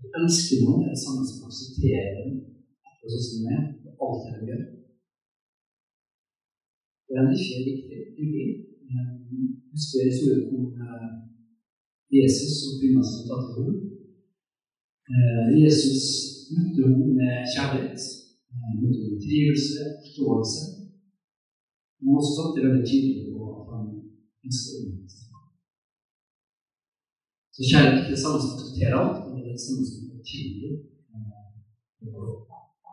Vi 0.01 0.07
ønsker 0.21 0.63
noen 0.65 0.85
er 0.85 0.93
det 0.95 1.03
samme 1.05 1.23
som 1.29 1.47
aksepterer 1.49 2.11
dem 2.17 2.31
akkurat 2.89 3.13
sånn 3.13 3.27
som 3.27 3.39
de 3.43 3.49
er, 3.57 3.65
og 3.89 4.05
alt 4.05 4.23
det 4.25 4.35
de 4.39 4.49
gjør. 4.51 4.63
Det 7.07 7.15
er 7.21 7.27
ikke 7.37 7.59
riktig. 7.69 8.01
Husker 9.75 10.09
historien 10.09 10.45
om 10.55 10.65
Jesus 12.17 12.55
og 12.69 12.79
kvinna 12.79 13.03
som 13.11 13.27
tatt 13.29 13.51
til 13.51 13.67
henne. 13.67 13.94
Jesus 15.65 16.05
møtte 16.55 16.81
henne 16.85 17.11
med 17.19 17.35
kjærlighet, 17.53 18.01
møtte 18.81 19.01
henne 19.01 19.13
med 19.13 19.21
trivelse, 19.27 19.81
forståelse. 20.03 20.63
Men 22.01 22.17
også 22.19 22.33
samtidig 22.39 22.67
veldig 22.67 22.87
tydelig 22.91 23.23
på 23.33 23.41
at 23.59 23.65
han 23.73 23.85
ønsket 24.47 24.79
henne. 24.81 24.97
Så 27.55 27.61
kjærlighet 27.71 28.05
er 28.05 28.13
det 28.15 28.23
samme 28.23 28.41
som 28.41 28.55
aksepterer 28.57 28.97
alt, 29.01 29.19
men 29.23 29.35
det 29.35 29.43
er 29.51 29.57
det 29.57 29.67
samme 29.67 29.85
som 29.89 30.01
tilgir 30.33 30.73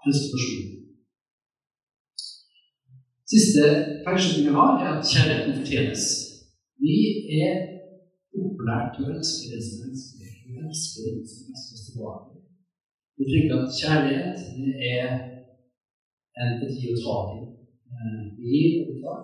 frustrasjon. 0.01 0.70
Siste 3.32 3.63
feilskjønning 4.03 4.50
vi 4.50 4.58
har, 4.60 4.74
er 4.84 4.89
at 4.98 5.10
kjærligheten 5.12 5.60
fortjenes. 5.60 6.06
Vi 6.84 6.98
er 7.39 7.53
opplært 8.41 8.96
til 8.96 9.08
å 9.08 9.13
elske 9.15 9.53
det 9.53 9.62
som 9.63 9.86
helst. 9.86 10.20
Vi 10.45 10.51
elsker 10.65 11.01
den 11.07 11.27
som 11.31 11.51
elsker 11.51 11.75
oss 11.77 11.86
tilbake. 11.88 12.33
Vi 13.17 13.24
tenker 13.31 13.55
at 13.62 13.77
kjærlighet 13.81 14.38
det 14.57 14.74
er 14.98 15.10
en 16.41 16.53
et 16.63 16.93
å 16.93 17.01
ta 17.05 17.17
til. 17.29 17.43
Vi 18.38 18.53
gir 18.53 18.77
og 18.81 18.88
vi 18.89 19.01
tar. 19.03 19.19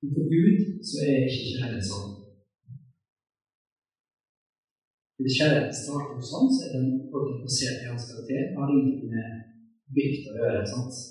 Men 0.00 0.12
for 0.14 0.24
Gud 0.32 0.58
så 0.88 1.00
er 1.06 1.24
ikke 1.24 1.54
kjærlighet 1.56 1.88
sånn. 1.88 2.12
Hvis 5.24 5.38
kjærligheten 5.38 5.78
starter 5.80 6.14
han, 6.34 6.48
så 6.54 6.60
er 6.66 6.70
den 6.76 6.88
basert 7.42 7.82
i 7.82 7.90
hans 7.90 8.08
karakter. 8.10 8.48
Det 8.50 8.56
har 8.58 8.72
ingenting 8.74 9.12
med 9.14 9.28
bygd 9.96 10.30
å 10.30 10.38
gjøre. 10.38 10.64
sant? 10.72 11.02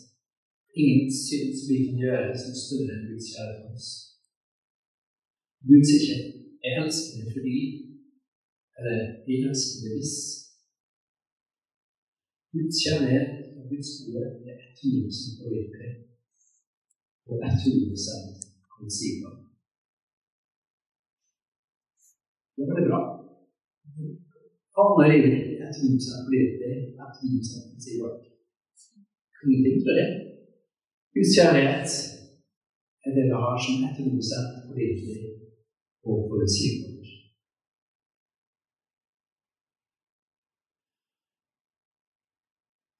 Ingen 0.82 1.10
syns 1.14 1.66
vi 1.70 1.80
kan 1.88 2.02
gjøre 2.04 2.34
som 2.38 2.54
er 2.54 2.60
større 2.64 2.96
enn 2.96 3.08
Guds 3.10 3.32
kjærlighet 3.34 3.64
for 3.64 3.78
oss. 3.78 3.90
Gud 5.70 5.84
sier 5.88 6.02
ikke 6.04 6.20
'jeg 6.64 6.76
fordi' 7.34 7.83
eller 8.78 8.98
deg 9.26 9.42
hvis'. 9.84 10.44
Guds 12.54 12.78
kjærlighet 12.84 13.30
og 13.58 13.64
Guds 13.72 13.92
gode 14.06 14.26
er 14.52 14.58
100 14.82 15.40
påvirkelig 15.40 15.92
og 17.30 17.36
100 17.50 18.04
forutsigbar. 18.72 19.36
Det 22.56 22.64
var 22.68 22.76
det 22.78 22.90
bra. 22.90 23.02
Havner 24.76 25.12
livet 25.12 25.32
ditt 25.34 25.52
100 25.70 26.26
påvirkelig, 26.26 26.74
100 26.98 27.64
forutsigbar. 27.64 28.14
Ingenting 29.44 29.80
fra 29.84 29.94
det. 30.00 30.10
Guds 31.14 31.32
kjærlighet 31.36 31.90
er 33.06 33.12
det 33.16 33.26
vi 33.30 33.36
har 33.44 33.58
som 33.64 33.76
100 33.90 34.66
påvirkelig 34.66 35.20
og 36.08 36.16
forutsigbart. 36.30 37.03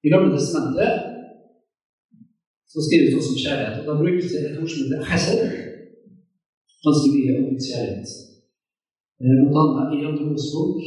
I 0.04 0.08
Gamle 0.12 0.30
testamentet 0.36 0.92
så 2.72 2.78
skrives 2.86 3.08
det 3.08 3.18
også 3.18 3.32
om 3.34 3.42
kjærlighet, 3.44 3.76
og 3.80 3.84
da 3.88 4.00
brukes 4.02 4.30
det 4.32 4.40
et 4.40 4.58
ord 4.60 4.70
som 4.70 4.82
heter 4.82 5.08
hesed. 5.10 5.40
Ganske 6.84 7.08
mye 7.14 7.32
om 7.38 7.44
Guds 7.48 7.68
kjærlighet. 7.70 8.10
Blant 9.52 9.58
annet 9.60 9.94
i 9.96 10.06
Andre 10.08 10.24
Mosebok 10.28 10.80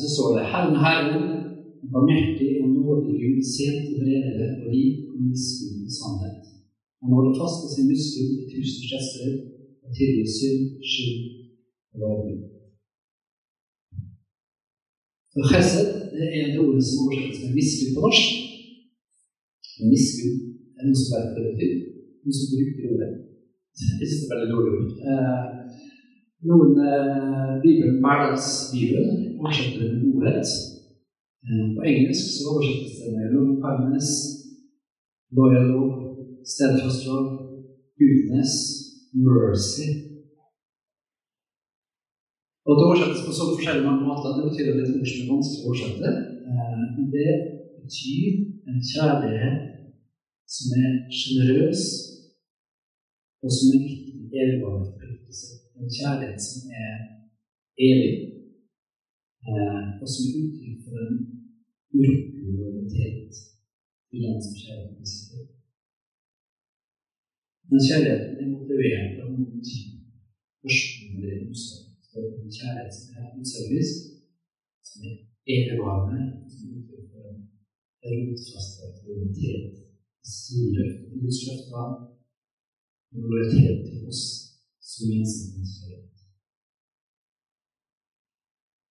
så 0.00 0.06
står 0.14 0.28
det 0.34 0.42
'Herren 0.50 0.76
Herren 0.84 1.22
var 1.80 1.90
barmhjertig 1.94 2.50
og 2.62 2.68
nådig 2.76 3.14
Gud, 3.22 3.40
sent 3.56 3.84
og 3.92 3.96
bredere 4.00 4.46
og 4.60 4.66
rik 4.74 4.98
og 5.12 5.18
miskunn 5.26 5.90
sannhet. 5.98 6.42
Han 7.00 7.14
holder 7.16 7.38
fast 7.40 7.56
på 7.62 7.68
sin 7.74 7.88
muskel 7.90 8.28
i 8.42 8.44
tusen 8.52 8.84
gester 8.90 9.30
og 9.84 9.88
tilgir 9.96 10.28
synd, 10.38 10.64
skyld 10.90 11.20
og 11.92 11.96
lovbrudd. 12.02 12.42
Det 16.12 16.26
er 16.36 16.42
et 16.48 16.60
ord 16.62 16.78
som 16.86 17.04
oversettes 17.04 17.42
med 17.44 17.56
miskunn 17.58 17.94
på 17.96 18.04
norsk. 18.06 18.28
Miskunn 19.92 20.36
er 20.76 20.88
noe 20.88 20.98
som 21.00 21.12
vet 21.14 21.30
hva 21.34 21.40
det 21.44 21.52
betyr. 21.54 21.76
Noen 22.20 22.36
som 22.36 22.52
bruker 22.52 22.92
ordet. 22.94 23.12
Jeg 24.00 24.06
synes 24.08 24.20
det 24.20 24.26
er 24.26 24.32
veldig 24.34 24.52
dårlig 24.54 24.72
ord. 24.76 24.90
Eh, 25.10 25.46
noen 26.50 26.72
eh, 26.88 27.52
Bibelen, 27.64 27.96
hverdagsbibelen, 28.02 29.18
oversetter 29.40 29.80
det 29.82 29.90
med 29.94 30.12
godhet. 30.14 30.52
Eh, 31.46 31.66
på 31.76 31.80
engelsk 31.90 32.26
så 32.34 32.52
oversettes 32.52 33.00
det 33.00 33.14
med 33.16 33.32
long 33.34 33.52
kindness, 33.64 34.10
loyal 35.36 35.66
love, 35.72 35.92
steadfast 36.52 37.06
love, 37.08 37.28
goodness, 38.00 38.52
mercy. 39.26 39.88
Og 42.70 42.76
det 42.76 42.84
oversettes 42.86 43.26
på 43.26 43.32
så 43.34 43.44
forskjellige 43.54 43.92
måter. 44.06 44.30
Det 44.36 44.44
betyr 44.48 44.68
at 44.70 44.76
det 44.78 44.84
er 44.84 44.94
ord 44.98 45.08
som 45.10 45.22
er 45.22 45.32
vanskelig 45.34 45.62
å 45.62 45.70
oversette. 45.70 46.10
Eh, 46.50 46.84
det 47.14 47.32
betyr 47.82 48.28
en 48.70 48.78
kjærlighet 48.90 49.58
som 50.54 50.66
er 50.82 50.92
sjenerøs, 51.18 51.82
og 53.42 53.50
som 53.56 53.72
er 53.74 53.82
viktig 53.88 54.14
en 54.20 54.30
evigvarende. 54.42 55.10
En 55.80 55.90
kjærlighet 55.98 56.40
som 56.50 56.62
er 56.84 56.94
evig, 57.88 58.14
eh, 59.50 59.84
og 60.00 60.06
som 60.12 60.22
er 60.28 60.38
uttrykk 60.44 60.78
for 60.86 61.02
en 61.08 61.18
urokkelig 61.98 62.54
lojalitet 62.54 63.34
til 64.08 64.18
den 64.28 64.40
som 64.46 64.54
kjærligheten 64.62 65.02
viser. 65.02 65.44
Men 67.68 67.86
kjærligheten 67.88 68.42
er 68.42 68.56
motivert 68.56 69.22
av 69.22 69.28
noen 69.34 69.62
ting. 69.70 69.94
Først. 70.62 71.89
Så 72.10 72.18
det 73.38 73.46
service 73.54 73.94
som 74.88 75.00
er 75.10 75.16
er 75.50 75.52
evigvarende, 75.54 76.20
som 76.52 76.62
er 76.68 76.78
uttrykk 76.78 77.12
en 77.26 77.38
rotfast 78.28 78.72
lojalitet. 79.04 79.76
Styre 80.36 80.84
utsløft 81.26 81.68
av 81.82 81.90
lojalitet 83.22 83.78
til 83.88 84.08
oss 84.10 84.24
som 84.90 85.12
gjensidig 85.12 85.64
kjærlighet. 85.74 86.18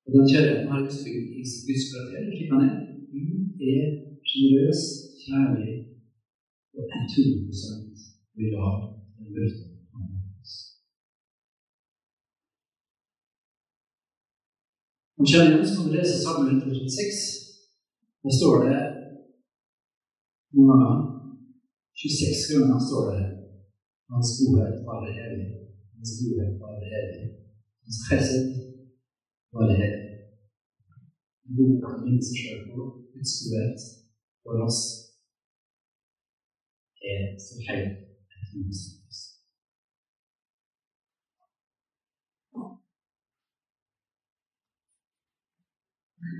Og 0.05 0.09
den 0.15 0.29
kjærligheten 0.31 0.71
har 0.71 0.81
uttrykk 0.87 1.27
i 1.39 1.43
Guds 1.67 1.85
karakter, 1.91 2.21
slik 2.29 2.51
han 2.53 2.65
er. 2.69 2.77
Gud 3.11 3.43
er 3.75 3.85
sjenerøs, 4.29 4.83
kjærlig 5.23 5.75
og 6.77 6.83
100 6.87 7.59
lojal 8.39 8.77
han 9.91 10.01
har 10.01 10.19
gitt 10.23 10.43
oss. 10.43 10.55
Om 15.19 15.25
kjærligheten 15.29 15.67
så 15.67 15.75
kan 15.75 15.85
vi 15.87 15.95
lese 15.95 16.15
Salme 16.23 16.49
136. 16.49 17.19
Der 18.23 18.31
står 18.39 18.53
det 18.65 18.77
noen 20.53 20.69
ganger 20.71 20.99
26 22.01 22.59
ganger 22.61 22.79
står 22.89 23.03
det 23.11 23.25
Hans 24.11 24.29
godhet 24.37 24.77
varer 24.87 25.15
evig. 25.25 25.49
Hans 25.95 26.11
godhet 26.19 26.53
varer 26.61 26.93
evig. 27.01 27.27
Hans 27.83 27.97
chesed 28.07 28.45
varer 29.53 29.81
evig. 29.87 30.07
Boka 31.55 31.89
minner 32.03 32.23
seg 32.27 32.37
selv 32.43 32.61
på 32.71 32.79
Guds 33.11 33.33
godhet 33.43 33.79
for 34.43 34.55
oss 34.67 34.79
er 37.11 37.21
så 37.45 37.55
helt 37.67 37.95
et 38.35 38.47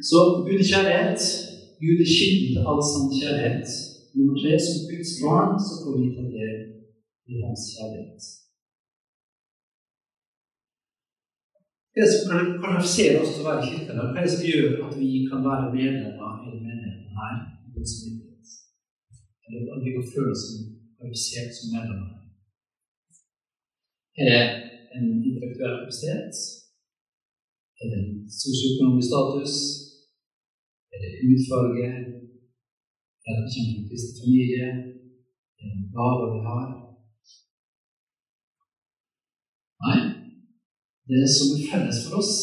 Så 0.09 0.17
Gud 0.45 0.59
er 0.61 0.69
kjærlighet. 0.71 1.21
Gud 1.81 1.97
er 2.03 2.09
kilden 2.17 2.49
til 2.53 2.67
all 2.69 2.81
sann 2.89 3.07
kjærlighet. 3.19 3.69
Nummer 4.15 4.35
tre, 4.41 4.51
som 4.65 4.77
Guds 4.89 5.13
barn 5.23 5.53
så 5.65 5.73
får 5.81 5.93
vi 5.99 6.07
ta 6.15 6.23
del 6.37 6.57
i 7.31 7.35
hans 7.45 7.63
kjærlighet. 7.73 8.23
Hva 11.93 12.01
er 12.01 12.05
Det 12.05 12.13
som 12.13 12.27
kan 12.31 12.47
kvalifisere 12.61 13.19
oss 13.21 13.31
til 13.33 13.43
å 13.43 13.49
være 13.49 13.67
kirkelag, 13.67 14.07
hva 14.11 14.19
er 14.19 14.25
det 14.25 14.33
som 14.35 14.47
gjør 14.49 14.67
at 14.87 14.93
vi 15.01 15.09
kan 15.29 15.41
være 15.49 15.73
medlemmer 15.77 16.33
i 16.47 16.51
menigheten 16.67 17.09
her? 17.19 17.35
Eller 19.45 19.61
at 19.75 19.81
vi 19.85 19.95
kan 19.95 20.07
føle 20.13 20.31
oss 20.35 20.45
kvalifisert 20.97 21.51
som 21.57 21.73
medlemmer? 21.75 22.11
Er 24.19 24.25
det 24.31 24.43
en 24.95 25.05
intellektuell 25.15 25.75
kapasitet? 25.81 26.35
Er 27.81 27.87
en 27.97 28.07
sosioøkonomisk 28.39 29.07
status? 29.11 29.53
Er 30.93 30.97
det 31.03 31.11
hudfarge? 31.21 31.87
Er 33.25 33.31
det 33.35 33.43
bekjent 33.45 33.71
med 33.75 33.85
kristen 33.89 34.19
familie? 34.19 34.65
Er 35.61 35.67
det 35.73 35.91
gaver 35.95 36.27
vi 36.33 36.39
har? 36.49 36.67
Nei. 39.83 39.99
Det 41.09 41.23
som 41.35 41.55
er 41.55 41.67
felles 41.69 41.99
for 42.05 42.19
oss, 42.21 42.33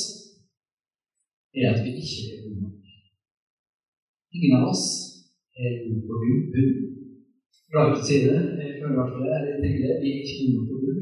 er 1.58 1.66
at 1.72 1.82
vi 1.84 1.90
ikke 2.00 2.22
er 2.32 2.40
gode 2.44 2.60
nok. 2.62 2.80
Ingen 4.36 4.56
av 4.58 4.64
oss 4.72 4.86
er 5.62 5.70
gode 5.84 6.02
på 6.08 6.14
Gud. 6.24 6.42
Fra 7.68 7.86
å 7.92 8.02
si 8.08 8.22
det, 8.24 8.40
jeg 8.62 8.76
føler 8.80 8.94
i 8.94 8.98
hvert 8.98 9.12
fall 9.12 9.28
det. 9.28 9.38
Jeg 9.50 9.60
tenker 9.62 9.84
det. 9.84 10.00
Vi 10.02 10.10
er 10.14 10.20
ikke 10.24 10.50
gode 10.56 10.66
på 10.70 10.82
Gud. 10.82 11.00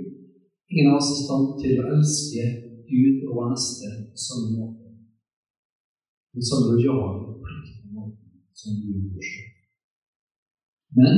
Ingen 0.73 0.91
av 0.91 0.99
oss 0.99 1.11
er 1.13 1.19
i 1.19 1.25
stand 1.25 1.47
til 1.63 1.81
å 1.81 1.91
elske 1.95 2.45
Gud 2.91 3.17
og 3.27 3.33
vår 3.37 3.49
neste 3.53 3.91
på 4.13 4.19
samme 4.27 4.49
måte. 4.59 4.87
Den 6.35 6.45
samme 6.51 6.67
lojale 6.73 7.19
og 7.31 7.41
pliktende 7.45 7.91
måten 7.97 8.31
som 8.61 8.73
Gud 8.83 9.03
forstår. 9.17 9.51
Men 10.99 11.17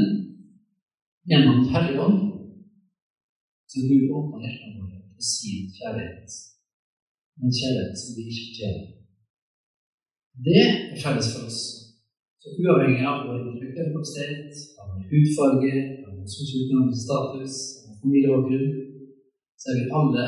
gjennom 1.29 1.59
Helligånd 1.73 2.19
så 3.71 3.79
Gud 3.89 4.13
åpner 4.17 4.45
hjertene 4.45 4.77
våre 4.81 5.01
for 5.15 5.25
sin 5.33 5.73
kjærlighet. 5.79 6.31
En 7.43 7.57
kjærlighet 7.59 7.97
som 8.03 8.11
vi 8.17 8.23
ikke 8.31 8.55
tjener. 8.59 8.87
Det 10.47 10.63
er 10.67 11.01
felles 11.03 11.29
for 11.33 11.49
oss. 11.49 11.61
Så 12.41 12.47
uavhengig 12.63 13.05
av 13.11 13.25
vår 13.27 13.39
intellektuelle 13.51 13.93
kapasitet, 13.95 14.53
av 14.81 14.85
vår 14.93 15.07
hudfarge, 15.11 15.75
av 16.05 16.11
vår 16.17 16.29
sosioøkonomiske 16.35 17.05
status, 17.07 17.55
av 17.87 17.97
familiebakgrunn, 18.01 18.69
så 19.61 19.73
er 19.73 19.79
vi 19.81 19.95
alle 19.99 20.27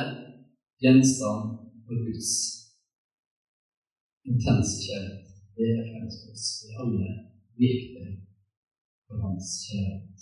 gjenstand 0.83 1.45
for 1.85 1.97
Guds 2.05 2.31
intense 4.31 4.75
kjærlighet. 4.85 5.27
Det 5.57 5.67
er 5.75 5.89
felles 5.91 6.17
for 6.21 6.31
oss. 6.35 6.47
Vi 6.65 6.73
alle 6.81 7.09
virkelig 7.65 8.11
for 9.07 9.15
Hans 9.23 9.49
kjærlighet. 9.67 10.21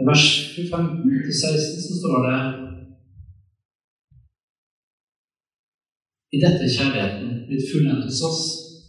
I 0.00 0.02
vers 0.10 0.26
15-16 0.56 1.86
så 1.86 1.92
står 2.00 2.18
det 2.26 2.38
I 6.34 6.38
dette 6.44 6.72
kjærligheten 6.76 7.28
blitt 7.46 7.68
fullendt 7.70 8.06
hos 8.08 8.22
oss, 8.28 8.42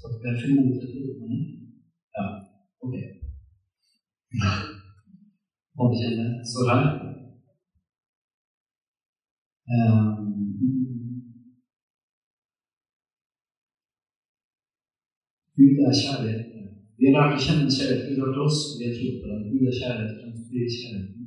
at 0.06 0.14
vi 0.22 0.28
er 0.32 0.40
formodet 0.42 0.88
til 0.92 1.04
ordene. 1.10 1.40
Ja, 2.16 2.26
ok. 2.86 2.96
Anerkjenne 5.84 6.28
så 6.54 6.62
langt. 6.70 7.02
Gud 15.56 15.76
er 15.86 15.94
kjærlighet. 16.02 16.44
Vi 16.98 17.08
har 17.08 17.16
lært 17.16 17.38
å 17.38 17.44
kjenne 17.46 17.76
kjærlighet 17.76 18.10
Gud 18.10 18.22
har 18.24 18.32
til 18.34 18.46
oss, 18.48 18.60
og 18.70 18.76
vi 18.80 18.86
har 18.88 18.96
trodd 18.98 19.18
på 19.22 19.30
den. 19.30 19.42
Gud 19.52 19.64
er 19.70 19.80
kjærlighet, 19.80 20.14
er 20.24 20.74
kjærlighet. 20.78 21.24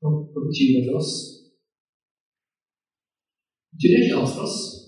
Hva 0.00 0.40
betyr 0.46 0.74
det 0.76 0.82
for 0.86 0.98
oss? 1.00 1.12
Det 3.68 3.76
betyr 3.76 3.94
egentlig 3.96 4.18
alt 4.20 4.34
for 4.36 4.48
oss. 4.48 4.85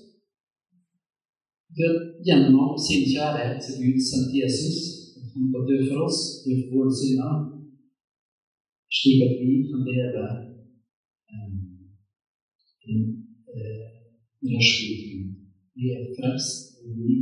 Gjennom 1.78 2.74
sin 2.86 3.02
kjærlighet 3.12 3.58
til 3.64 3.74
Gud 3.82 3.98
sendte 4.08 4.34
Jesus, 4.42 4.78
at 5.16 5.26
han 5.32 5.44
skal 5.48 5.68
dø 5.70 5.76
for 5.88 5.98
oss, 6.06 6.20
dø 6.44 6.52
for 6.58 6.70
våre 6.74 6.92
synder, 6.98 7.34
slik 8.98 9.20
at 9.26 9.34
vi 9.42 9.52
kan 9.70 9.82
leve 9.90 10.24
um, 11.32 11.52
en 12.88 13.00
uh, 13.54 13.84
relasjon 14.42 14.98
til. 15.02 15.22
Vi 15.78 15.84
er 15.94 16.10
frelst, 16.16 16.58
og 16.82 16.88
vi 16.98 17.12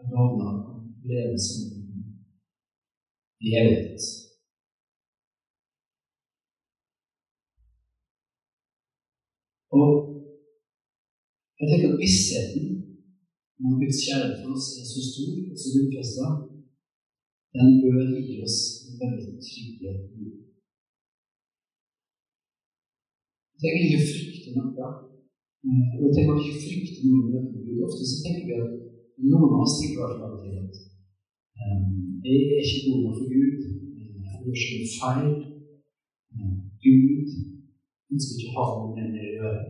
er 0.00 0.06
navna 0.12 0.50
av 0.52 0.58
å 0.74 0.76
leve 1.08 1.40
som 1.46 1.64
i 3.46 3.56
evighet. 3.60 4.04
Og 9.80 9.90
jeg 11.58 11.66
tenker 11.70 11.94
at 11.94 12.02
vissheten 12.04 12.83
at 13.62 13.78
Guds 13.80 14.00
kjærlighet 14.04 14.40
for 14.42 14.50
oss 14.56 14.66
er 14.80 14.86
så 14.92 15.00
stor 15.10 15.32
og 15.50 15.58
så 15.60 15.68
grunnfesta, 15.74 16.26
den 17.54 17.68
bør 17.82 18.00
gi 18.26 18.36
oss 18.46 18.58
en 18.86 18.94
veldig 19.00 19.34
trygge 19.46 19.92
liv. 20.18 20.34
Jeg 23.54 23.58
tenker 23.62 23.84
ikke 23.86 24.00
å 24.02 24.08
frykte 24.10 24.50
noe. 24.56 24.88
Eh, 25.64 25.92
og 25.96 26.02
jeg 26.04 26.14
tenker 26.16 26.40
ikke 26.40 26.56
å 26.58 26.64
frykte 26.64 27.06
noe 27.06 27.28
møte 27.30 27.52
med 27.54 27.62
Gud. 27.68 27.84
Ofte 27.86 28.08
så 28.10 28.16
tenker 28.24 28.44
vi 28.48 28.56
at 28.64 28.72
noen 29.30 29.54
av 29.54 29.62
oss 29.64 29.78
tenker 29.78 30.02
at 30.10 30.16
um, 31.62 31.84
jeg 32.26 32.40
er 32.50 32.66
ikke 32.66 32.82
god 32.88 33.00
nok 33.04 33.16
for 33.20 33.28
Gud. 33.30 33.60
Eh, 34.00 34.10
jeg 34.26 34.42
gjør 34.42 34.58
så 34.64 34.72
mye 34.74 34.94
feil. 34.98 35.32
Gud 36.84 37.28
ønsker 38.12 38.34
ikke 38.34 38.50
å 38.50 38.56
ha 38.58 38.66
noe 38.74 38.96
med 38.98 39.14
meg 39.14 39.30
å 39.30 39.36
gjøre. 39.38 39.62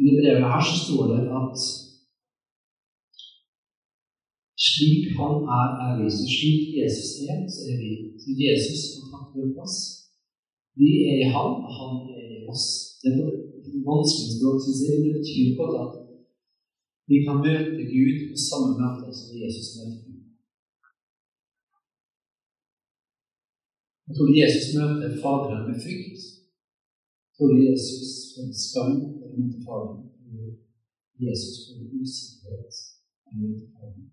Men 0.00 0.12
det 0.16 0.20
brevet 0.20 0.50
her 0.52 0.62
så 0.64 0.76
står 0.84 1.02
det 1.12 1.22
at 1.40 1.56
slik 4.68 5.04
han 5.18 5.34
er, 5.60 5.68
er 5.84 5.92
vi. 5.98 6.06
Så 6.16 6.24
slik 6.36 6.62
Jesus 6.80 7.10
er, 7.28 7.38
så 7.54 7.60
er 7.70 7.76
vi. 7.82 7.90
Så 8.22 8.28
Jesus 8.46 8.80
har 8.96 9.06
tatt 9.12 9.34
vår 9.36 9.50
plass. 9.56 9.76
Vi 10.80 10.90
er 11.10 11.16
i 11.20 11.32
han, 11.34 11.52
og 11.66 11.72
han 11.80 11.94
er 12.16 12.26
i 12.36 12.40
oss. 12.52 12.66
Det 13.00 13.12
er 13.12 13.88
vanskelig 13.90 14.32
språk, 14.36 14.58
syns 14.64 14.82
jeg. 14.86 15.02
Det 15.04 15.12
betyr 15.18 15.48
på 15.58 15.64
at 15.84 15.92
vi 17.10 17.16
kan 17.26 17.42
møte 17.46 17.82
Gud 17.94 18.16
på 18.30 18.36
samme 18.48 18.72
måte 18.80 19.12
som 19.18 19.36
Jesus 19.42 19.68
møter. 19.76 20.16
Jeg 24.06 24.12
tror 24.16 24.30
Jesus 24.42 24.66
møter 24.76 25.18
Faderen 25.22 25.66
med 25.68 25.78
frykt. 25.84 26.20
Jeg 27.24 27.32
tror 27.36 27.52
Jesus 27.68 28.10
får 28.32 28.46
skam 28.66 28.94
møter 29.40 29.60
Faderen. 29.66 30.04
Jesus 31.24 31.56
får 31.64 31.76
usikkerhet 32.00 32.74
møter 33.38 33.66
Faderen. 33.74 34.08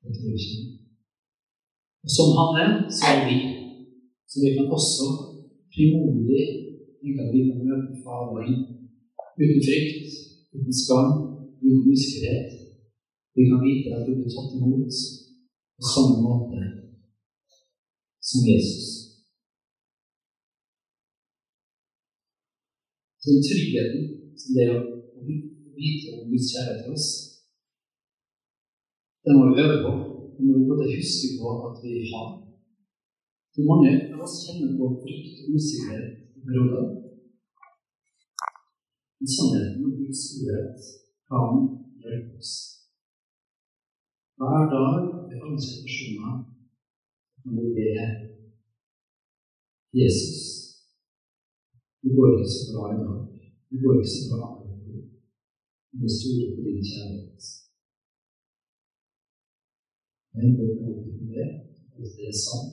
Det 0.00 0.10
tror 0.14 0.28
jeg 0.30 0.40
ikke. 0.40 0.60
Og 2.04 2.10
som 2.16 2.28
han 2.38 2.50
er, 2.64 2.70
så 2.96 3.04
er 3.12 3.20
vi. 3.28 3.36
Så 4.28 4.34
vi 4.42 4.48
kan 4.56 4.68
også 4.78 5.06
frimodig 5.74 6.44
tenke 7.16 7.22
at 7.24 7.32
vi 7.34 7.40
kan 7.48 7.60
møte 7.68 7.94
Faderen 8.04 8.54
uten 9.40 9.60
frykt, 9.66 10.10
uten 10.54 10.74
skam, 10.82 11.10
uten 11.64 11.82
usikkerhet. 11.92 12.50
Vi 13.36 13.42
kan 13.48 13.60
vite 13.66 13.88
at 13.96 14.04
vi 14.06 14.12
blir 14.18 14.32
tatt 14.34 14.52
imot 14.56 14.92
på 15.76 15.82
samme 15.92 16.16
måte 16.26 16.60
som 18.28 18.40
Jesus. 18.50 18.95
Den 23.26 23.38
tryggheten 23.48 24.02
som 24.40 24.50
det 24.54 24.64
er 24.66 24.74
å 24.76 25.22
vite 25.76 26.14
om 26.16 26.28
Guds 26.30 26.50
kjærlighet 26.52 26.84
til 26.84 26.96
oss, 26.96 27.08
den 29.24 29.34
må 29.36 29.48
vi 29.50 29.62
øve 29.64 29.78
på. 29.84 29.92
Den 30.34 30.46
må 30.46 30.52
vi 30.58 30.68
både 30.70 30.94
huske 30.96 31.28
på 31.40 31.46
at 31.66 31.76
vi 31.82 31.94
har. 32.12 32.28
For 33.52 33.62
mange 33.70 33.90
av 34.14 34.22
oss 34.26 34.36
kjenner 34.44 34.76
på 34.78 34.86
frykt 35.02 35.42
og 35.42 35.56
usikkerhet 35.56 36.08
i 36.36 36.44
perioder. 36.46 36.86
Men 39.18 39.28
sannheten 39.34 39.86
om 39.86 39.96
Guds 39.98 40.20
storhet 40.26 40.80
kan 41.28 41.62
hjelpe 42.02 42.36
oss. 42.40 42.52
Hver 44.38 44.68
dag 44.74 44.94
i 45.32 45.40
alle 45.42 45.60
situasjoner 45.68 46.34
kan 47.40 47.56
vi 47.58 47.66
be 47.78 47.90
Jesus. 49.98 50.55
Det 52.06 52.14
går 52.16 52.28
ikke 52.32 52.54
så 52.54 52.64
bra 52.72 52.84
i 52.94 52.98
dag. 53.02 53.18
Det 53.68 53.78
går 53.82 53.94
ikke 53.98 54.16
så 54.18 54.24
bra 54.32 54.48
med 56.00 56.10
store 56.18 56.48
på 56.54 56.60
din 56.66 56.88
kjærlighet. 56.90 57.44
Men 60.34 60.46
det 60.56 60.66
er 60.70 60.84
alltid 60.86 61.14
på 61.20 61.24
det, 61.34 61.48
hvis 61.96 62.12
det 62.16 62.24
er 62.30 62.38
sant. 62.46 62.72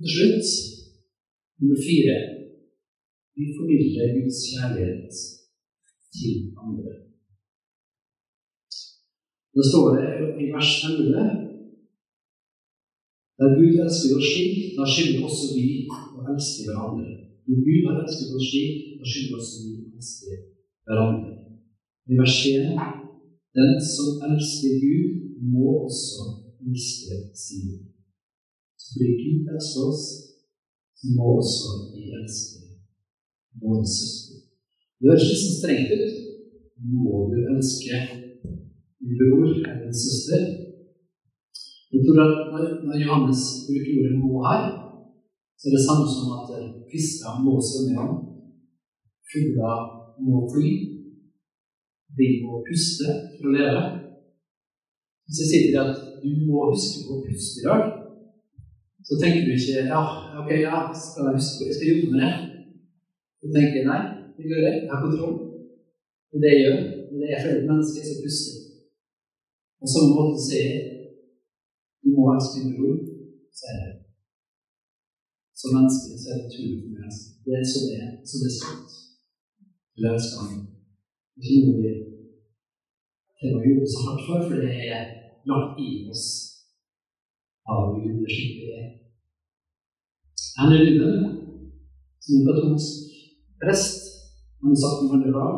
Til 0.00 0.10
slutt, 0.14 0.48
nummer 1.58 1.78
fire 1.88 2.16
vi 3.36 3.44
formidler 3.56 4.14
Guds 4.16 4.38
kjærlighet 4.50 5.14
til 6.16 6.34
andre. 6.62 6.92
Da 9.54 9.60
står 9.70 9.86
det 9.96 10.08
i 10.42 10.44
vers 10.54 10.72
11 10.88 11.49
der 13.40 13.56
Gud 13.56 13.74
elsker 13.84 14.16
oss 14.18 14.28
slik, 14.32 14.56
da 14.76 14.84
skylder 14.84 15.24
også 15.28 15.46
vi 15.56 15.68
å 15.88 16.24
elske 16.32 16.66
hverandre. 16.66 17.12
Når 17.48 17.62
Gud 17.66 17.86
har 17.88 18.00
elsket 18.02 18.34
oss 18.36 18.48
slik, 18.50 18.82
da 19.00 19.08
skylder 19.08 19.38
også 19.40 19.62
vi 19.64 19.70
å 19.80 19.84
elske 19.96 20.40
hverandre. 20.84 21.32
I 22.10 22.18
vers 22.20 22.38
1 22.50 22.98
Den 23.56 23.72
som 23.82 24.20
elsker 24.28 24.76
Gud, 24.84 25.16
må 25.52 25.64
også 25.88 26.26
elske 26.68 27.16
sin. 27.34 27.70
Så 28.78 28.92
fordi 28.92 29.08
Gud 29.24 29.48
elsker 29.54 29.88
oss, 29.88 30.04
så 31.00 31.14
må 31.16 31.32
også 31.40 31.72
vi 31.94 32.12
elske 32.20 32.60
våre 33.62 33.86
søsken. 33.88 34.44
Det 35.00 35.08
høres 35.08 35.28
litt 35.30 35.42
så 35.42 35.52
strengt 35.56 35.94
ut. 35.96 36.18
Må 36.92 37.24
du 37.32 37.38
elske 37.54 38.04
din 39.00 39.16
bror 39.16 39.48
eller 39.48 39.80
din 39.86 39.96
søster? 40.04 40.44
At 42.10 42.84
når 42.86 42.96
Johannes 43.04 43.42
bruker 43.66 43.92
ordet 43.98 44.14
'må' 44.18 44.46
her, 44.50 44.62
så 45.58 45.64
er 45.66 45.72
det 45.74 45.86
samme 45.88 46.06
som 46.14 46.26
at 46.38 46.48
fisker 46.90 47.32
må 47.44 47.52
svømme 47.68 48.00
om, 48.04 48.12
fugler 49.30 49.76
må 50.26 50.36
fly, 50.52 50.70
vi 52.18 52.26
må 52.42 52.52
puste 52.68 53.06
for 53.36 53.44
å 53.48 53.54
leve. 53.56 53.82
Hvis 55.24 55.40
jeg 55.40 55.48
sier 55.50 55.64
til 55.64 55.74
deg 55.76 55.90
at 55.90 56.00
du 56.22 56.30
må 56.46 56.70
huske 56.72 57.04
på 57.06 57.10
å 57.16 57.24
puste 57.26 57.60
i 57.60 57.66
dag, 57.68 57.82
så 59.06 59.12
tenker 59.20 59.46
du 59.46 59.52
ikke 59.54 59.84
ja, 59.92 60.00
ok, 60.40 60.50
ja, 60.68 60.76
skal 61.02 61.28
jeg 61.28 61.36
huske 61.38 61.68
jeg 61.68 61.76
skal 61.76 61.90
jobbe 61.90 62.08
med 62.12 62.20
det. 62.24 62.32
Du 63.40 63.46
tenker 63.54 63.88
nei, 63.90 64.00
det 64.36 64.48
gjør 64.48 64.66
jeg, 64.66 64.76
jeg 64.82 64.90
har 64.92 65.04
kontroll. 65.04 65.36
Det 66.30 66.36
er 66.38 66.42
det 66.42 66.52
jeg 66.54 66.64
gjør. 66.64 66.80
Men 67.10 67.22
det 67.22 67.30
er 67.30 67.44
flere 67.44 67.68
mennesker 67.68 68.02
som 68.08 68.18
puster. 68.24 68.56
På 69.80 69.86
samme 69.92 70.16
måte 70.18 70.42
sier 70.44 70.99
du 72.00 72.08
må 72.14 72.22
din 72.54 72.74
bror, 72.76 72.98
sier 73.58 73.80
jeg. 73.84 73.96
Som 75.58 75.74
menneske 75.76 76.16
så 76.20 76.28
er 76.32 76.36
det 76.36 76.44
naturlig 76.46 76.78
for 76.82 76.92
meg. 76.96 77.10
Det 77.44 77.52
er 77.58 77.66
så 77.72 77.80
det 77.86 77.96
er. 78.04 78.12
Så 78.28 78.34
det 78.40 78.50
er 78.50 78.56
sant. 78.60 78.92
Du 79.96 80.00
elsker. 80.12 80.54
Det 81.40 81.50
er 81.56 81.74
vi 81.80 81.92
trenger 83.40 83.60
å 83.60 83.68
jobbe 83.68 83.88
så 83.88 84.00
hardt 84.06 84.24
for, 84.28 84.46
for 84.48 84.56
det 84.60 84.72
er 84.92 85.04
lagt 85.48 85.78
i 85.80 85.90
oss 86.12 86.26
av 87.68 87.94
Gud. 87.96 88.18
Det 88.20 88.26
er 88.28 88.34
slik 88.36 88.56
det 88.60 88.72
er. 88.80 88.88
Henry 90.60 90.80
Lubben, 90.84 91.28
som 92.20 92.40
er 92.40 92.48
katolsk 92.48 93.14
prest, 93.62 94.08
han 94.60 94.72
har 94.72 94.80
sagt 94.82 95.04
noe 95.04 95.12
veldig 95.14 95.32
bra. 95.36 95.48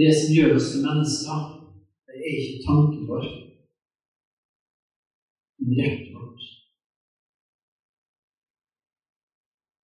Det 0.00 0.12
som 0.16 0.32
gjør 0.32 0.54
oss 0.56 0.70
til 0.72 0.86
mennesker, 0.86 1.40
det 2.12 2.24
er 2.28 2.34
ikke 2.40 2.64
tanken 2.68 3.02
vår, 3.10 3.24
men 5.62 5.72
hjertet 5.78 6.10
vårt. 6.16 6.42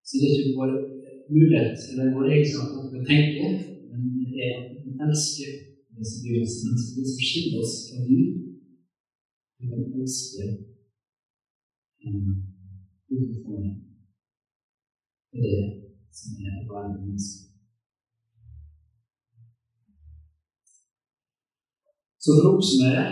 Så 0.06 0.12
det 0.18 0.26
er 0.26 0.34
ikke 0.34 0.56
vår 0.58 0.70
mulighet 1.34 1.78
eller 1.90 2.14
vår 2.16 2.28
egenskap 2.34 2.68
til 2.90 3.00
å 3.00 3.06
tenke, 3.12 3.46
men 3.90 4.02
det 4.20 4.30
er 4.46 4.52
at 4.58 4.68
vi 4.84 4.92
elsker 5.06 5.50
det 5.96 6.06
som 6.10 6.26
gjør 6.26 6.44
oss 6.46 6.58
mennesker, 6.66 6.92
det 6.98 7.08
som 7.12 7.24
skiller 7.28 7.58
oss 7.62 7.74
fra 7.88 7.98
Gud. 8.08 8.30
Vi 9.58 9.64
kan 9.72 9.82
elske 9.98 10.42
utenfor 13.14 13.58
det 15.32 15.56
som 16.18 16.38
er 16.46 16.54
å 16.60 16.68
være 16.70 16.94
menneske. 17.00 17.45
Så 22.26 22.34
for 22.34 22.46
å 22.48 22.56
oppsummere 22.56 23.02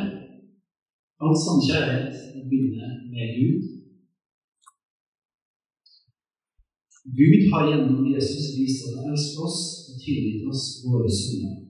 all 1.23 1.37
sann 1.39 1.61
kjærlighet 1.63 2.47
begynner 2.51 2.97
med 3.13 3.37
Gud. 3.39 3.67
Gud 7.21 7.45
har 7.53 7.69
gjennom 7.69 8.09
Jesus 8.11 8.49
vist 8.57 8.89
at 8.89 8.97
han 8.99 9.13
elsker 9.13 9.45
oss 9.47 9.61
og 9.93 10.01
tilgitt 10.03 10.49
oss 10.51 10.65
våre 10.83 11.13
synder. 11.15 11.61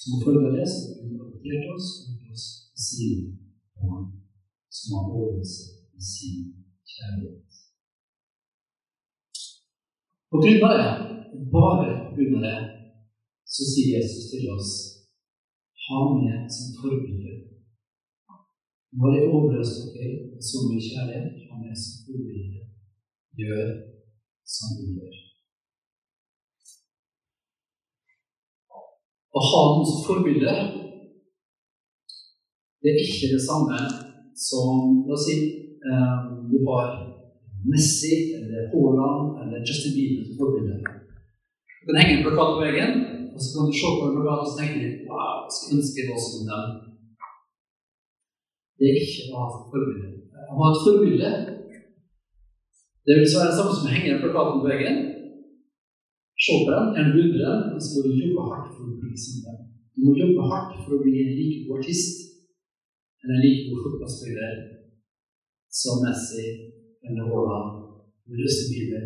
Som 0.00 0.22
følge 0.22 0.46
av 0.48 0.56
det 0.56 0.64
så 0.72 0.86
har 0.86 1.02
Gud 1.02 1.20
adoptert 1.26 1.68
oss 1.74 1.90
og 1.98 2.14
gjort 2.14 2.32
oss 2.32 2.46
til 2.70 2.86
sine 2.86 3.28
barn, 3.82 4.08
som 4.72 4.96
har 4.96 5.12
oversett 5.18 6.00
i 6.00 6.06
sin 6.14 6.48
kjærlighet. 6.94 7.60
På 10.32 10.40
grunn 10.40 10.64
av 10.70 10.80
det, 10.80 10.88
bare 11.58 11.92
på 12.08 12.16
grunn 12.16 12.40
av 12.40 12.48
det, 12.48 12.56
så 13.44 13.68
sier 13.74 13.98
Jesus 13.98 14.32
til 14.32 14.48
oss 14.56 14.72
ha 15.92 16.02
med 16.18 16.50
som 16.56 16.76
forbilde. 16.80 17.32
Når 18.98 19.16
jeg 19.16 19.30
overøser 19.36 19.92
dere 19.94 20.16
med 20.32 20.42
så 20.50 20.66
mye 20.68 20.86
kjærlighet, 20.88 21.28
ha 21.48 21.54
med 21.62 21.74
som 21.82 22.04
forbilde. 22.06 22.60
Gjør 23.40 23.68
som 24.54 24.76
vi 24.76 24.88
gjør. 24.96 25.18
Å 29.32 29.42
ha 29.48 29.60
noen 29.70 29.86
som 29.88 30.02
forbilde, 30.06 30.54
det 32.82 32.90
er 32.90 33.04
ikke 33.06 33.32
det 33.32 33.42
samme 33.44 33.78
som 34.36 35.04
La 35.06 35.14
oss 35.14 35.24
si 35.28 35.36
um, 35.86 36.48
du 36.50 36.58
har 36.66 36.88
Messi 37.70 38.34
eller 38.36 38.68
Haaland 38.72 39.38
eller 39.42 39.64
Justin 39.66 39.94
Bieber 39.96 40.26
som 40.26 40.40
forbilde. 40.40 40.76
Du 41.78 41.84
kan 41.86 42.00
henge 42.00 42.16
en 42.16 42.24
plakat 42.26 42.54
på 42.56 42.62
veggen, 42.64 42.92
og 43.32 43.38
så 43.40 43.48
kan 43.52 43.68
du 43.68 43.74
se 43.76 43.88
på 43.98 44.04
en 44.06 44.16
plakat 44.16 44.48
og 44.48 44.56
tenke 44.58 44.82
litt 44.82 45.00
Wow, 45.08 45.48
skulle 45.52 45.78
ønske 45.80 46.00
jeg 46.00 46.10
var 46.10 46.20
som 46.24 46.50
dem. 46.50 46.68
Det 48.76 48.86
er 48.88 49.00
ikke 49.02 49.26
å 49.28 49.40
ha 49.40 49.46
et 49.48 49.66
forbilde. 49.72 50.12
Å 50.52 50.60
ha 50.60 50.68
et 50.72 50.82
forbilde 50.84 51.32
det 53.06 53.12
vil 53.18 53.26
være 53.34 53.50
det 53.50 53.56
samme 53.58 53.74
som 53.74 53.86
å 53.88 53.92
henge 53.92 54.10
en 54.12 54.22
plakat 54.22 54.50
på 54.54 54.68
veggen. 54.70 54.98
Se 56.42 56.54
på 56.62 56.70
den, 56.70 56.92
gjerne 56.94 57.14
beundre 57.16 57.54
den, 57.70 57.80
så 57.82 57.88
må 57.92 58.02
du 58.04 58.12
jobbe 58.14 58.44
hardt 58.50 58.68
for 58.76 58.84
å 58.90 58.98
bli 59.00 59.16
som 59.22 59.40
dem. 59.46 59.56
Du 59.94 60.04
må 60.06 60.12
jobbe 60.20 60.44
hardt 60.52 60.76
for 60.84 60.94
å 60.94 61.02
bli 61.02 61.14
en 61.22 61.32
like 61.38 61.64
god 61.66 61.80
artist 61.80 62.20
eller 63.22 63.34
en 63.36 63.44
like 63.44 63.64
god 63.66 63.82
fotballspiller 63.86 64.54
som 65.80 66.02
Messi 66.04 66.46
eller 67.06 67.26
Haaland 67.26 67.68
eller 68.26 68.44
Justin 68.44 68.70
Bieber. 68.70 69.04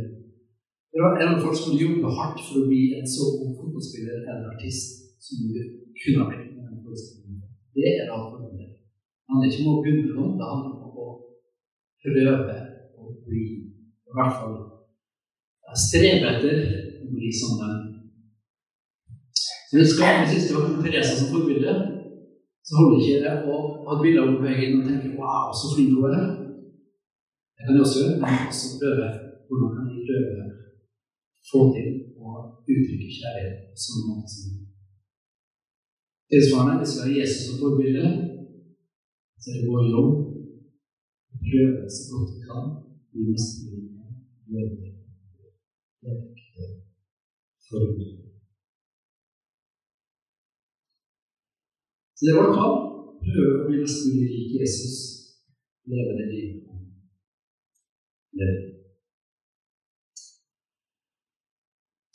Det 0.92 1.08
er 1.24 1.26
en 1.30 1.42
folk 1.44 1.56
som 1.56 1.80
jobber 1.80 2.16
hardt 2.20 2.40
for 2.44 2.60
å 2.60 2.68
bli 2.68 2.82
en 3.00 3.08
så 3.16 3.32
god 3.40 3.55
fotballspiller 3.76 4.18
eller 4.30 4.48
artist 4.54 4.88
som 5.24 5.36
du 5.52 5.60
kunne 6.00 6.18
ha 6.22 6.26
blitt. 6.30 6.52
Det 7.76 7.88
er 8.00 8.06
da 8.08 8.16
forholdet. 8.16 8.68
Det 9.20 9.28
handler 9.28 9.48
ikke 9.50 9.62
om 9.64 9.72
å 9.72 9.82
beundre 9.84 10.14
noen, 10.16 10.38
det 10.38 10.46
handler 10.50 10.70
om 10.86 11.00
å 11.02 11.08
prøve 12.02 12.56
å 12.96 13.10
bli, 13.26 13.44
i 14.08 14.14
hvert 14.16 14.38
fall 14.38 14.56
strebe 15.76 16.30
etter 16.30 16.56
å 17.04 17.10
bli 17.12 17.28
som 17.36 17.58
dem. 17.60 17.76
Så 19.68 19.76
Hvis 19.76 19.92
vi 19.92 20.40
skal 20.46 20.62
ha 20.62 20.80
Teresa 20.80 21.12
som 21.18 21.32
forbilde, 21.34 21.74
så 22.64 22.78
holder 22.78 23.02
ikke 23.02 23.24
det 23.24 23.34
å 23.50 23.56
ha 23.84 23.96
et 23.96 24.02
bilde 24.04 24.22
av 24.22 24.40
veggen 24.46 24.78
og 24.80 24.88
tenke 24.88 25.12
'wow, 25.18 25.52
så 25.58 25.74
flink 25.74 25.90
hun 25.92 26.16
er'. 26.16 26.32
Det 27.54 27.62
kan 27.64 27.74
jeg 27.74 27.84
også 27.84 27.98
gjøre, 28.00 28.20
men 28.22 28.48
også 28.48 28.66
prøve 28.80 29.06
hvordan 29.46 29.70
kan 29.74 29.84
jeg 29.92 30.06
prøve 30.08 30.30
å 30.40 31.46
få 31.50 31.60
til 31.74 32.05
å 32.66 32.76
uttrykke 32.76 33.16
kjærlighet 33.18 33.58
på 33.72 33.84
samme 33.86 34.06
måte 34.12 34.32
som 34.34 34.54
Tilsvarende, 36.26 36.80
hvis 36.80 36.94
vi 36.96 37.02
har 37.02 37.18
Jesus 37.20 37.42
som 37.46 37.60
forbilde, 37.62 38.06
så 39.40 39.46
er 39.52 39.58
det 39.60 39.68
vår 39.70 39.84
jobb 39.94 40.14
å 41.32 41.36
prøve 41.46 41.90
så 41.96 42.02
godt 42.10 42.32
vi 42.34 42.40
kan 42.48 42.64
i 43.14 43.26
mest 43.28 43.60
mulig 43.62 43.92
glede 44.48 44.88
direkte 46.02 46.66
forbilde. 47.68 48.26
Så 52.16 52.20
det 52.26 52.34
var 52.34 52.48
vår 52.48 52.56
kamp. 52.58 52.82
Prøve 53.26 53.54
å 53.60 53.66
bli 53.68 53.82
mest 53.82 54.06
mulig 54.06 54.28
lik 54.34 54.58
Jesus. 54.60 54.96
Leve 55.90 56.18
det 56.18 56.26
livet 56.32 56.66
han 56.66 56.82
lever. 58.40 58.75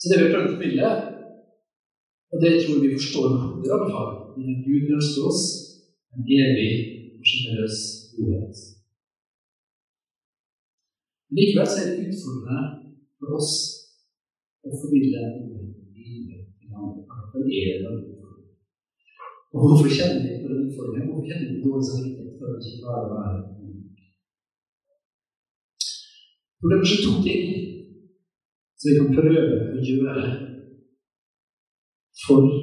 Så 0.01 0.09
det 0.09 0.17
vi 0.17 0.29
prøver 0.31 0.47
å 0.49 0.53
formidle, 0.55 0.91
og 2.33 2.41
det 2.41 2.51
tror 2.63 2.79
vi 2.81 2.95
forstår 2.95 3.25
med 3.29 3.41
hodet 3.43 3.67
i 3.67 3.73
alle 3.75 3.89
fall, 3.93 4.13
er 4.33 4.47
at 4.49 4.63
Gud 4.65 4.93
ønsker 4.97 5.27
oss 5.29 5.43
en 6.15 6.23
evig 6.37 6.71
og 7.19 7.27
sjenerøs 7.29 7.81
godhet. 8.15 8.63
Likevel 11.37 11.75
er 11.81 11.91
det 11.91 12.07
utfordrende 12.07 12.63
for 13.21 13.35
oss 13.37 13.51
å 14.65 14.73
formidle 14.81 15.21
videre 15.93 16.41
til 16.57 16.73
andre. 16.73 17.21
Det 17.35 17.61
er 17.61 17.85
det 17.85 17.93
og 19.51 19.59
hvorfor 19.67 19.91
kjenner 19.91 20.23
vi 20.23 20.35
på 20.41 20.49
den 20.49 20.65
utfordringen? 20.65 21.09
Hvorfor 21.11 21.27
kjenner 21.27 21.47
vi 21.51 21.63
dårlig 21.65 21.85
samvittighet 21.87 22.35
for 22.39 22.47
å 22.47 22.57
ikke 22.57 22.81
klare 22.81 23.05
å 23.05 23.39
For 26.61 26.69
det 26.71 26.77
er 26.77 27.01
to 27.03 27.13
ting 27.25 27.80
som 28.81 28.89
vi 28.89 28.97
kan 28.97 29.11
prøve 29.13 29.41
å 29.77 29.81
gjøre 29.85 30.21
for 32.23 32.47
å 32.49 32.53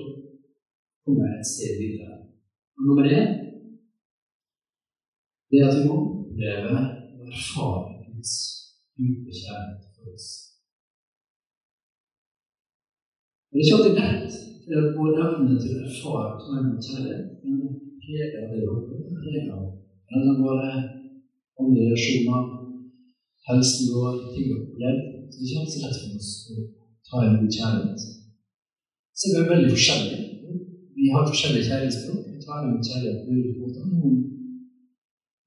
komme 1.07 1.29
et 1.37 1.47
sted 1.47 1.77
videre. 1.79 2.17
Og 2.75 2.89
nummer 2.89 3.07
én 3.07 3.37
det 5.49 5.61
er 5.61 5.69
at 5.69 5.77
vi 5.79 5.85
må 5.87 5.99
oppleve 6.03 6.73
og 6.75 7.29
erfare 7.31 8.01
Guds 8.09 8.33
dype 8.99 9.31
kjærlighet 9.31 9.95
for 9.95 10.11
oss. 10.17 10.27
Det 13.49 13.61
er 13.61 13.65
ikke 13.65 13.79
alltid 13.79 14.01
lett 14.03 14.35
at 14.81 14.91
vår 14.99 15.21
evne 15.23 15.61
til 15.63 15.77
å 15.77 15.85
erfare 15.87 16.59
imot 16.59 16.89
kjærlighet. 16.91 17.31
Men 17.47 17.79
preger 18.03 18.35
av 18.43 18.51
det 18.57 18.65
òg. 18.67 18.91
Preger 19.23 19.55
av 19.55 20.43
våre 20.43 20.75
andre 21.63 21.87
relasjoner, 21.87 22.51
helsen 23.53 23.95
vår, 23.95 24.21
ting 24.35 24.51
vi 24.51 24.59
har 24.59 24.67
opplevd. 24.67 25.18
Det 25.29 25.39
er 25.39 25.47
ikke 25.47 25.61
alltid 25.63 25.85
lett 25.85 25.99
for 26.01 26.11
oss 26.19 26.31
å 26.53 26.57
ta 27.09 27.17
imot 27.27 27.57
kjærlighet. 27.59 28.01
Så 29.19 29.25
vi 29.31 29.37
er 29.41 29.51
veldig 29.53 29.71
forskjellige. 29.75 30.19
Vi 30.99 31.11
har 31.15 31.29
forskjellige 31.31 31.69
kjærlighetsspråk. 31.69 32.25
Vi 32.33 32.45
tar 32.47 32.65
imot 32.67 32.89
kjærlighet 32.89 33.21
på 33.25 33.37
ulike 33.37 33.61
måter. 33.61 33.83
Noen 33.93 34.17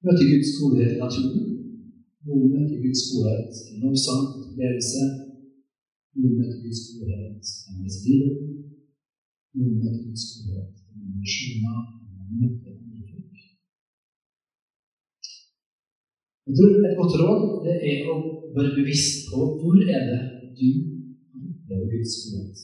møter 0.05 0.31
Guds 0.31 0.53
godhet 0.57 0.95
i 0.95 1.01
naturen. 1.01 1.49
Noen 2.27 2.47
møter 2.53 2.77
Guds 2.85 3.03
godhet 3.11 3.61
i 3.71 3.81
lovsang, 3.83 4.23
opplevelse. 4.45 5.03
Noen 6.17 6.37
møter 6.39 6.59
Guds 6.65 6.81
godhet 6.95 7.53
i 7.69 7.81
livet 8.07 8.41
noen 9.57 9.77
møter 9.81 10.03
Guds 10.07 10.25
godhet, 10.45 10.75
i 12.91 13.03
folk. 13.11 13.37
Jeg 16.47 16.53
tror 16.57 16.69
Et 16.87 16.97
godt 16.99 17.15
råd 17.21 17.41
det 17.65 17.75
er 17.91 17.99
å 18.11 18.15
være 18.55 18.77
bevisst 18.79 19.17
på 19.29 19.39
hvor 19.59 19.77
er 19.95 20.01
det 20.09 20.21
du 20.59 20.69
opplever 21.37 21.87
Guds 21.93 22.15
godhet. 22.21 22.59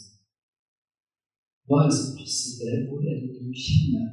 Hva 1.68 1.76
er 1.80 1.88
det 1.90 1.98
som 2.00 2.16
passer 2.20 2.52
til 2.58 2.66
deg? 2.70 2.80
Hvor 2.88 3.00
er 3.10 3.16
det 3.22 3.30
du 3.38 3.46
kjenner 3.66 4.08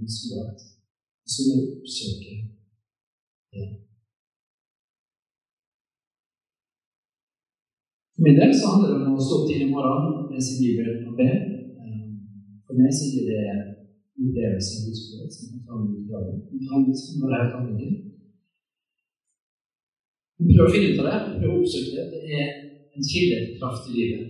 Guds 0.00 0.18
godhet? 0.28 0.60
Så 1.32 1.38
må 1.46 1.52
du 1.58 1.64
oppsøke 1.76 2.34
det. 3.54 3.68
For 8.14 8.22
min 8.26 8.38
del 8.40 8.52
så 8.54 8.70
handler 8.70 8.88
det 8.92 9.08
om 9.10 9.18
å 9.18 9.26
stå 9.26 9.34
opp 9.38 9.46
tidlig 9.48 9.68
i 9.68 9.74
morgen 9.74 10.26
med 10.30 10.42
sin 10.46 10.62
bibel 10.62 10.88
og 11.08 11.14
be. 11.20 11.30
For 12.66 12.78
meg 12.78 12.94
så 12.98 13.10
gir 13.12 13.30
det 13.30 13.44
opplevelse 14.22 14.72
av 14.78 14.86
Guds 14.86 15.04
godhet 15.10 15.36
som 15.36 15.46
kan 15.52 15.62
ta 15.66 15.74
ut 15.82 15.98
i 15.98 16.10
dagen. 16.12 16.38
For 16.48 16.56
kan 16.70 17.30
være 17.34 18.11
ting. 20.42 20.54
prøver 20.56 20.68
å 20.68 20.74
finne 20.74 20.90
ut 20.92 21.02
av 21.02 21.08
det, 21.08 21.18
prøv 21.40 21.52
å 21.52 21.58
oppsøke 21.60 21.92
det. 21.96 22.06
Det 22.12 22.22
er 22.38 22.48
en 22.96 23.08
kilde 23.10 23.38
til 23.42 23.58
kraft 23.60 23.88
i 23.88 23.96
livet. 23.96 24.24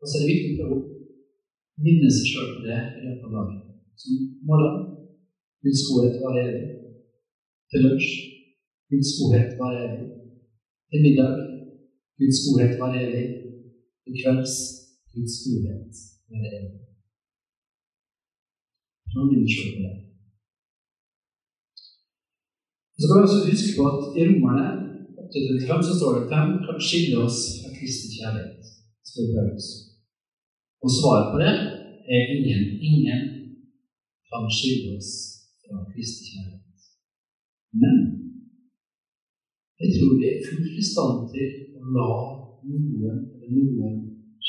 Og 0.00 0.06
så 0.06 0.14
er 0.16 0.22
det 0.22 0.32
viktig 0.32 0.52
å 0.52 0.58
prøve 0.60 0.76
å 0.76 1.84
minne 1.86 2.12
seg 2.16 2.30
sjøl 2.30 2.48
på 2.54 2.64
det 2.66 2.78
i 2.98 3.04
løpet 3.04 3.26
av 3.26 3.34
dagen. 3.36 3.58
Som 4.00 4.22
morgen 4.48 4.78
Guds 5.64 5.82
godhet 5.88 6.16
evig. 6.44 6.64
Til 7.72 7.84
lunsj 7.86 8.10
Guds 8.92 9.12
godhet 9.18 9.60
evig. 9.66 10.08
Til 10.90 11.04
middag 11.04 11.36
Guds 12.20 12.42
godhet 12.46 12.80
evig. 13.02 13.26
Til 14.06 14.18
kvelds 14.22 14.56
Guds 15.14 15.38
godhet 15.44 16.02
var 16.30 16.50
evig. 16.50 16.74
Noen 19.16 19.30
minner 19.32 19.70
på 19.76 19.80
det. 19.84 19.94
Så 22.96 23.04
kan 23.08 23.18
vi 23.18 23.26
også 23.26 23.48
huske 23.50 23.72
på 23.76 23.84
at 23.90 24.18
i 24.18 24.26
Romerne 24.28 24.85
8.35 25.34 25.86
så 25.88 25.94
står 25.98 26.10
det 26.12 26.22
at 26.22 26.30
hvem 26.32 26.50
kan 26.66 26.78
skille 26.88 27.16
oss 27.26 27.38
fra 27.60 27.70
kristen 27.78 28.10
kjærlighet? 28.16 28.62
Og 30.84 30.90
svaret 30.98 31.30
på 31.32 31.36
det 31.42 31.54
er 32.14 32.22
ingen. 32.36 32.62
Ingen 32.88 33.22
kan 34.28 34.44
skille 34.58 34.96
oss 34.96 35.10
fra 35.62 35.76
kristen 35.92 36.24
kjærlighet. 36.30 36.80
Men 37.82 37.96
jeg 39.80 39.88
tror 39.94 40.12
vi 40.20 40.26
er 40.30 40.44
fullt 40.48 40.76
i 40.82 40.84
stand 40.92 41.16
til 41.32 41.48
å 41.78 41.82
la 41.96 42.10
noen 42.70 43.18
eller 43.42 43.64
noen 43.66 43.96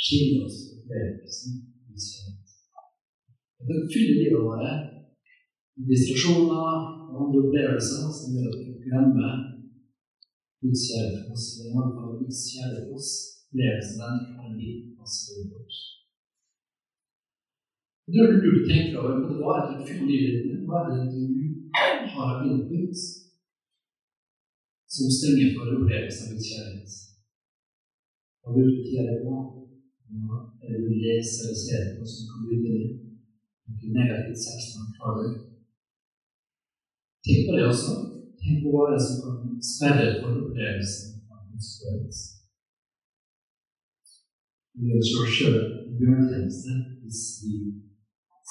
skille 0.04 0.46
oss 0.46 0.58
fra 0.68 0.78
opplevelsen 0.84 1.58
av 1.90 1.98
kjærlighet. 2.12 2.56
Det 3.68 3.80
fyller 3.92 4.20
livet 4.22 4.46
vårt 4.46 4.98
med 5.88 6.00
og 6.58 7.16
andre 7.22 7.42
opplevelser 7.44 8.10
som 8.18 8.36
gjør 8.36 8.50
at 8.54 8.64
vi 8.66 8.74
glemmer 8.86 9.57
Guds 10.62 10.84
kjærlighet 10.88 11.24
for 11.26 11.36
oss. 11.38 11.48
Hvert 11.74 11.94
fall 11.98 12.20
Guds 12.22 12.42
kjærlighet 12.52 12.88
for 12.88 12.98
oss. 13.00 13.12
Opplevelsen 13.48 14.02
den 14.02 14.18
kan 14.36 14.50
bli 14.58 14.72
passe 14.98 15.32
vårt. 15.52 15.76
Det 18.08 18.14
tror 18.16 18.56
du 18.56 18.62
tenker 18.70 19.00
over 19.02 19.16
på 19.28 19.34
hva 19.40 19.54
er 19.60 19.66
det 19.86 19.96
med, 20.08 20.66
hva 20.68 20.78
er 20.84 20.90
det 20.96 21.06
du 21.14 21.24
har 22.14 22.30
av 22.34 22.46
input 22.48 22.96
som 24.96 25.12
stenger 25.18 25.50
for 25.56 25.76
opplevelsen 25.76 26.28
av 26.28 26.34
Guds 26.34 26.50
kjærlighet. 26.52 26.94
Hva 28.42 28.56
vil 28.56 28.70
du 28.78 28.92
gjøre 28.96 29.18
på? 29.24 29.34
Eller 30.64 30.80
du 30.88 30.94
leser 31.04 31.50
eller 31.50 31.60
ser 31.66 31.84
på 31.98 32.08
som 32.08 32.30
kan 32.32 32.46
bryte 32.48 32.76
det? 32.78 32.92
Noe 33.68 33.96
negativt 34.00 34.44
sex 34.46 34.70
man 34.78 34.94
klarer. 34.96 35.34
Tenk 37.28 37.42
på 37.48 37.58
det 37.58 37.66
også. 37.68 38.17
Tenk 38.40 38.64
på 38.64 38.72
hva 38.74 38.84
det 38.90 38.98
er 38.98 39.04
som 39.06 39.20
kan 39.24 39.62
sperre 39.74 40.10
for 40.22 40.32
opplevelsen 40.46 41.14
av 41.34 41.40
Guds 41.50 41.70
kjærlighet. 41.80 42.20
Vi 44.78 44.92
gjør 44.92 45.02
oss 45.02 45.36
sjøl 45.36 45.56
en 45.58 45.96
bjørnetjeneste 46.00 46.74
hvis 47.02 47.22
vi 47.42 47.54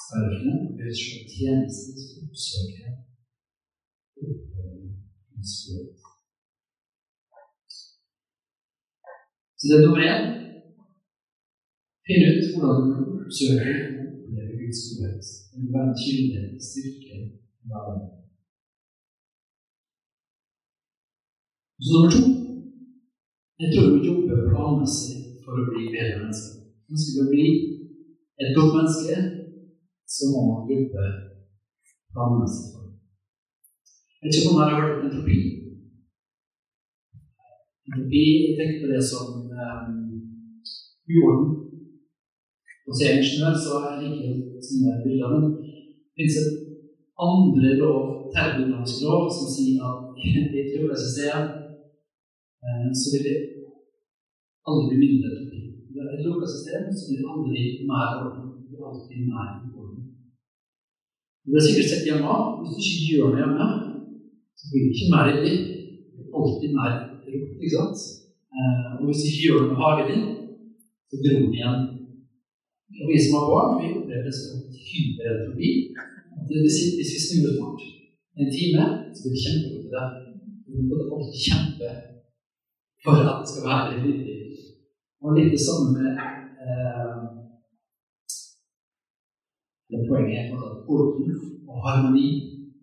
sperrer 0.03 0.33
for 0.33 0.47
den. 0.47 0.59
Vi 0.75 0.81
gjør 0.81 0.91
oss 0.93 1.03
sjøl 1.05 1.23
tjeneste 1.35 1.93
hvis 1.93 2.09
vi 2.09 2.25
oppsøker 2.25 2.91
og 4.17 4.33
opplever 4.33 4.91
Guds 5.31 5.55
kjærlighet. 5.61 6.03
Så 9.57 9.63
det 9.69 9.75
er 9.77 9.85
nummer 9.85 10.03
én. 10.11 10.27
Finn 12.05 12.27
ut 12.27 12.45
hvordan 12.51 12.91
du 12.91 12.99
oppsøker 13.23 13.79
og 13.97 14.05
opplever 14.11 14.53
Guds 14.61 14.83
godhet. 14.91 15.33
Det 15.49 15.57
vil 15.63 15.73
være 15.75 15.89
en 15.89 15.99
kilde 16.03 16.41
til 16.51 16.61
styrke 16.69 17.15
i 17.17 17.67
hverdagen. 17.71 18.26
Så 21.83 21.89
nummer 21.93 22.11
to 22.13 22.21
Jeg 23.61 23.69
tror 23.73 23.93
vi 23.93 24.07
jobber 24.07 24.49
planmessig 24.51 25.15
for 25.43 25.53
å 25.57 25.67
bli 25.69 25.83
bedre 25.93 26.21
mennesker. 26.21 26.57
Ønsker 26.93 27.13
vi 27.15 27.23
å 27.23 27.31
bli 27.33 27.47
et 28.41 28.51
godt 28.57 28.75
menneske, 28.77 29.15
så 30.13 30.29
må 30.31 30.39
man 30.49 30.69
jobbe 30.71 31.05
planmessig 32.13 32.67
for 32.73 32.83
det. 32.85 32.93
Jeg 34.17 34.27
vet 34.27 34.37
ikke 34.37 34.51
om 34.51 34.59
dere 34.59 34.75
har 34.75 34.83
hørt 34.83 34.99
om 34.99 35.07
entropi. 35.07 35.37
Vi 38.13 38.25
tenker 38.59 38.79
på 38.83 38.91
det 38.93 39.03
som 39.09 39.25
um, 39.65 39.99
jorden. 41.17 41.47
Og 42.87 42.93
er 42.93 43.05
jeg 43.09 43.19
ingeniør, 43.19 43.53
så 43.63 43.83
jeg 43.85 44.01
liker 44.03 44.33
sånne 44.65 45.01
bilder. 45.03 45.29
Men 45.33 45.45
det 45.51 46.17
finnes 46.17 46.41
et 46.41 46.51
andre 47.27 47.69
lov, 47.81 48.01
termodynamisk 48.33 49.05
lov, 49.05 49.23
som 49.33 49.49
sier 49.49 49.81
at 49.89 49.97
i 50.21 50.59
et 50.61 50.75
jordsystem 50.77 51.47
eh, 51.47 51.66
så 52.99 53.07
vil 53.13 53.25
det 53.27 53.37
aldri 54.67 54.95
bli 54.97 54.97
mindre 55.03 55.29
utopi. 55.33 55.59
Vi 55.91 55.99
har 55.99 56.09
et 56.13 56.25
lukka 56.25 56.47
system 56.53 56.83
så 56.97 57.03
blir 57.07 57.31
aldri 57.33 57.61
mer 57.91 58.09
orden. 58.21 58.47
Det 58.61 58.67
blir 58.69 58.87
alltid 58.89 59.19
mer 59.31 59.49
orden. 59.79 60.01
Du 61.43 61.49
har 61.55 61.63
sikkert 61.65 61.89
sett 61.91 62.07
hjemme 62.07 62.33
hvis 62.59 62.75
du 62.75 62.81
ikke 62.83 63.09
gjør 63.11 63.29
noe 63.31 63.41
hjemme, 63.41 63.67
så 64.59 64.63
blir 64.69 64.81
det 64.83 64.93
ikke 64.93 65.11
mer 65.13 65.27
ryddig. 65.27 65.55
Det 66.13 66.23
blir 66.23 66.37
alltid 66.39 66.71
mer 66.79 66.91
rot, 67.31 67.51
ikke 67.63 67.75
sant? 67.77 67.99
Eh, 68.57 68.89
og 68.99 69.03
hvis 69.07 69.21
du 69.21 69.27
ikke 69.29 69.45
gjør 69.45 69.61
noe 69.61 69.71
med 69.71 69.81
hagen 69.83 70.09
din, 70.11 70.25
så 71.09 71.15
gror 71.23 71.39
den 71.43 71.55
igjen. 71.57 71.81
Og 72.99 73.05
vi 73.09 73.17
som 73.23 73.37
har 73.37 73.51
barn, 73.53 73.77
vi 73.79 73.95
opplever 73.99 74.27
det 74.27 74.35
som 74.35 74.51
hyperentropi. 74.89 75.71
Hvis 76.49 77.13
vi 77.13 77.19
snur 77.25 77.49
oss 77.49 77.59
bort 77.61 77.83
en 78.39 78.53
time, 78.57 78.83
så 79.15 79.19
blir 79.23 79.33
det 79.35 79.43
kjempegodt 79.45 79.89
deg, 79.95 80.07
det. 80.13 80.23
Vi 80.67 80.85
må 80.89 80.95
alltid 81.15 81.41
kjempe 81.47 81.89
for 83.03 83.15
at 83.31 83.39
det 83.41 83.49
skal 83.51 83.67
være 83.69 83.99
ryddig. 84.03 84.37
Og 85.23 85.35
litt 85.35 85.53
det 85.55 85.61
samme 85.67 85.87
med 85.97 86.09
eh, 86.65 87.21
det 89.89 90.03
Poenget 90.07 90.51
er 90.51 90.65
at 90.67 90.89
orden 90.93 91.31
og 91.69 91.77
harmoni 91.85 92.27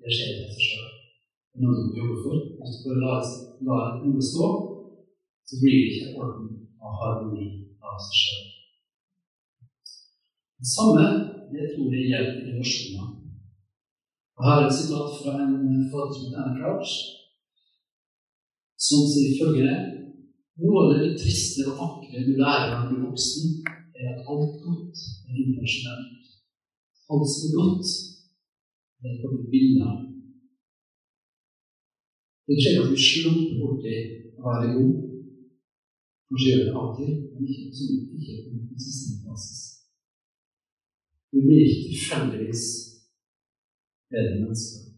det 0.00 0.12
skjer 0.14 0.30
i 0.32 0.46
seg 0.52 0.64
sjøl. 0.68 0.88
Det 1.50 1.60
er 1.60 1.64
noe 1.64 1.76
du 1.76 1.98
jobber 1.98 2.18
for. 2.24 2.38
Hvis 2.60 2.80
du 2.82 2.90
la 3.02 3.18
lar 3.68 3.98
noe 4.02 4.24
stå, 4.30 4.48
så 5.48 5.60
blir 5.60 5.76
det 5.78 5.90
ikke 5.92 6.16
orden 6.20 6.48
og 6.82 6.98
harmoni 7.00 7.48
av 7.84 8.00
seg 8.06 8.18
sjøl. 8.22 8.44
Det 10.60 10.70
samme 10.76 11.06
det 11.52 11.70
tror 11.72 11.92
jeg 11.92 12.08
gjelder 12.10 12.38
i 12.40 12.46
relasjoner. 12.50 13.10
Her 14.44 14.56
er 14.60 14.66
et 14.66 14.76
sitat 14.78 15.10
fra 15.20 15.32
en 15.44 15.84
fader 15.90 16.14
som 16.14 16.24
heter 16.24 16.40
Anne 16.42 16.56
Crouch, 16.58 16.94
som 18.86 19.04
sier 19.12 19.36
følgende 19.38 20.03
Noe 20.62 20.82
av 20.84 20.92
det 20.94 21.14
triste 21.18 21.64
og 21.66 21.78
vakre 21.80 22.20
du 22.22 22.36
lærer 22.38 22.68
når 22.70 22.84
du 22.86 22.90
blir 22.92 23.06
voksen, 23.08 23.54
er 23.98 24.12
at 24.12 24.28
alt 24.30 24.54
godt 24.62 25.00
er 25.26 25.40
intensjonelt. 25.42 26.28
Alt 27.10 27.30
som 27.32 27.48
er 27.48 27.56
godt, 27.58 27.94
det 29.02 29.16
kommer 29.22 29.50
bilder. 29.50 29.96
Det 32.46 32.60
skjer 32.60 32.80
at 32.84 32.92
vi 32.92 33.02
slumper 33.08 33.58
borti 33.64 33.96
å 34.38 34.46
være 34.46 34.70
god. 34.76 34.94
Kanskje 36.30 36.54
gjør 36.54 36.64
det 36.70 36.86
til, 37.00 37.12
men 37.34 37.50
ikke, 37.50 37.74
som 37.74 37.92
ikke 38.14 38.38
på 38.44 38.54
en 38.54 38.64
konsistent 38.70 39.26
basis. 39.26 39.60
Vi 41.34 41.42
blir 41.42 41.66
ikke 41.66 41.84
tilfeldigvis 41.90 42.66
bedre 44.14 44.40
mennesker. 44.44 44.90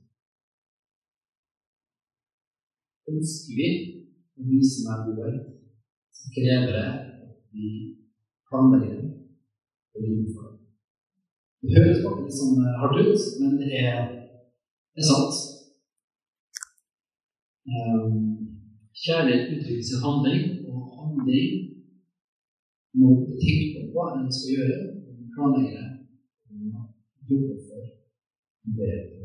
Ønsker 3.09 3.57
vi 3.57 3.71
å 4.37 4.63
som 4.71 4.91
er 4.93 5.05
gode, 5.07 5.33
så 6.17 6.33
krever 6.35 6.73
det 6.77 6.87
at 6.87 7.37
vi 7.53 7.69
planlegger 8.49 9.01
og 9.95 10.05
jobber 10.07 10.33
for 10.35 10.45
det. 10.49 10.57
Det 11.63 11.77
høres 11.77 12.03
faktisk 12.05 12.37
sånn 12.41 12.67
hardt 12.81 13.01
ut, 13.01 13.25
men 13.41 13.57
det 13.63 13.71
er, 13.81 14.03
det 14.95 15.03
er 15.03 15.09
sant. 15.09 15.41
Um, 17.67 18.21
kjærlighet 19.07 19.57
uttrykkes 19.57 19.95
i 19.97 20.03
handling, 20.05 20.45
og 20.69 20.93
handling 21.01 21.57
må 23.01 23.17
tenke 23.41 23.89
på 23.89 23.91
hva 23.97 24.13
en 24.21 24.31
skal 24.33 24.55
gjøre, 24.55 24.79
planlegge 25.35 25.85
og 26.53 27.33
jobbe 27.33 27.61
for 27.67 27.93
det. 28.79 29.16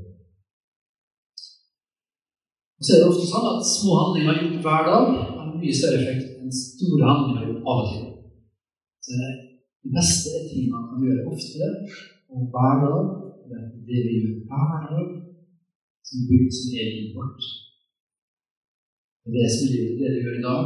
Så 2.81 2.93
er 2.93 3.01
det 3.01 3.09
ofte 3.11 3.27
sånn 3.29 3.47
at 3.51 3.67
små 3.69 3.95
handlinger 3.99 4.39
gjort 4.41 4.63
hver 4.65 4.87
dag 4.87 5.09
har 5.13 5.49
mye 5.53 5.73
større 5.77 5.99
effekt 6.01 6.39
enn 6.41 6.53
store 6.57 7.09
handlinger 7.09 7.49
gjort 7.51 7.67
av 7.73 7.81
og 7.81 7.91
til. 7.91 8.07
Så 9.05 9.17
det 9.19 9.91
beste 9.97 10.31
er 10.37 10.47
ting 10.49 10.71
man 10.71 10.87
kan 10.89 11.03
gjøre 11.05 11.27
ofte 11.29 11.67
og 12.33 12.47
hver 12.55 12.81
dag. 12.85 13.11
Det 13.51 13.59
er 13.59 13.67
det 13.89 13.99
vi 14.07 14.15
gjør 14.23 14.39
hver 14.49 14.87
dag, 14.93 15.11
som 16.07 16.25
bygger 16.29 16.55
som 16.57 16.73
er 16.79 16.89
livet 16.95 17.13
vårt. 17.19 17.51
Det 19.21 19.35
det 19.37 19.51
som 19.53 19.67
er 19.67 19.73
livet, 19.75 19.93
det 20.01 20.11
vi 20.15 20.23
gjør 20.25 20.39
i 20.39 20.45
dag, 20.49 20.65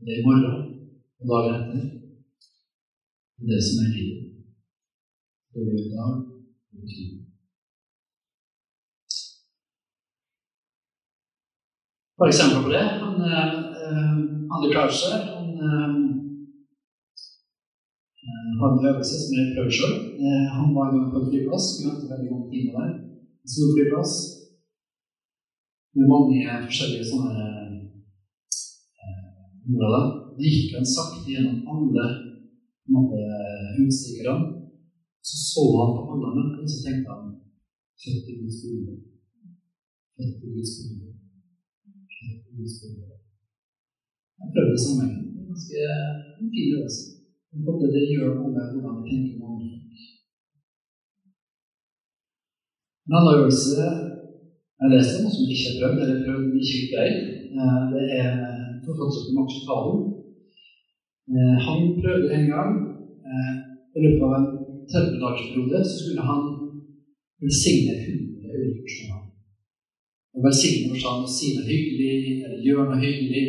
det 0.00 0.14
er 0.14 0.22
i 0.22 0.26
morgen 0.30 0.58
og 1.20 1.24
dagen 1.32 1.60
etter. 1.60 1.84
Det 3.36 3.44
er 3.44 3.52
det 3.52 3.62
som 3.68 3.84
er 3.84 3.94
livet. 3.98 4.26
Det 5.52 5.60
vi 5.60 5.76
gjør 5.76 5.86
i 5.90 5.94
dag, 6.00 6.18
betyr 6.80 7.25
For 12.18 12.26
eksempel 12.30 12.62
på 12.64 12.70
det. 12.76 12.84
Han, 13.02 13.14
eh, 13.30 13.52
André 14.54 14.68
Klauscher 14.72 15.18
han 15.36 15.48
eh, 15.68 15.94
har 18.60 18.68
en 18.72 18.88
øvelse 18.90 19.16
som 19.22 19.32
jeg 19.38 19.52
prøver 19.54 19.72
sjøl. 19.76 19.94
Eh, 20.24 20.46
han 20.58 20.68
var 20.76 20.86
en 20.88 21.10
på 21.12 21.18
en 21.20 21.28
flyplass. 21.30 21.66
Vi 21.76 21.82
møtte 21.86 22.10
veldig 22.12 22.30
mange 22.32 22.48
timer 22.52 22.72
der. 22.78 22.90
En 23.42 23.50
stor 23.54 23.68
flyplass 23.74 24.12
med 25.96 26.06
mange 26.14 26.38
forskjellige 26.66 27.08
sånne 27.10 27.32
eh, 29.02 29.18
områder. 29.66 30.04
Da 30.36 30.42
gikk 30.54 30.76
han 30.76 30.88
sakte 30.96 31.28
gjennom 31.32 31.58
alle 31.72 32.06
utstikkerne. 33.82 34.36
Så 35.26 35.36
så 35.50 35.64
han 35.78 35.94
på 35.96 36.02
alle 36.12 36.28
møtene, 36.36 36.62
og 36.64 36.70
så 36.72 36.78
tenkte 36.84 37.10
han 37.14 37.24
Født 38.02 38.26
i 38.30 38.34
Guds 38.40 38.58
bilde. 38.62 38.94
Født 40.16 40.44
i 40.46 40.48
Guds 40.54 40.72
bilde. 40.76 41.08
Født 42.14 42.34
i 42.34 42.36
Guds 42.36 42.44
bilde. 42.44 42.45
Jeg 42.56 44.48
prøvde 44.52 44.74
det 44.76 44.92
er 45.02 45.46
ganske 45.48 45.80
fin 46.54 46.74
øvelse. 46.76 47.02
Både 47.66 47.86
det 47.94 48.10
gjør 48.12 48.30
noe 48.36 48.50
med 48.54 48.64
hvordan 48.72 48.96
vi 48.98 49.08
tenker 49.08 49.34
om 49.36 49.44
andre. 49.50 49.68
En 53.06 53.16
annen 53.16 53.34
øvelse 53.38 53.84
jeg 54.80 54.92
leste, 54.92 55.22
noe 55.22 55.32
som 55.34 55.50
ikke 55.52 55.68
har 55.68 55.78
prøvd, 55.80 55.98
eller 56.04 56.24
prøvd, 56.26 56.44
ikke 56.60 56.72
gikk 56.72 56.90
greit, 56.94 57.20
det 57.92 58.04
er 58.20 58.32
forfatteren 58.84 59.36
Max 59.38 59.50
Talo. 59.66 59.94
Han 61.66 61.78
prøvde 62.00 62.34
en 62.36 62.46
gang 62.54 62.72
i 63.96 63.98
løpet 64.04 64.26
av 64.26 64.34
en 64.38 64.48
30-dagersperiode 64.92 65.78
så 65.84 65.94
skulle 66.00 66.28
han 66.30 66.42
velsigne 67.42 67.94
100 68.02 68.58
ulike 68.58 68.84
personer. 68.86 69.25
Og 70.36 70.44
velsigne 70.44 70.90
forstand 70.92 71.24
og 71.24 71.32
si 71.32 71.54
noe 71.56 71.68
hyggelig, 71.70 72.42
eller 72.44 72.64
gjøre 72.66 72.88
noe 72.90 73.00
hyggelig 73.00 73.44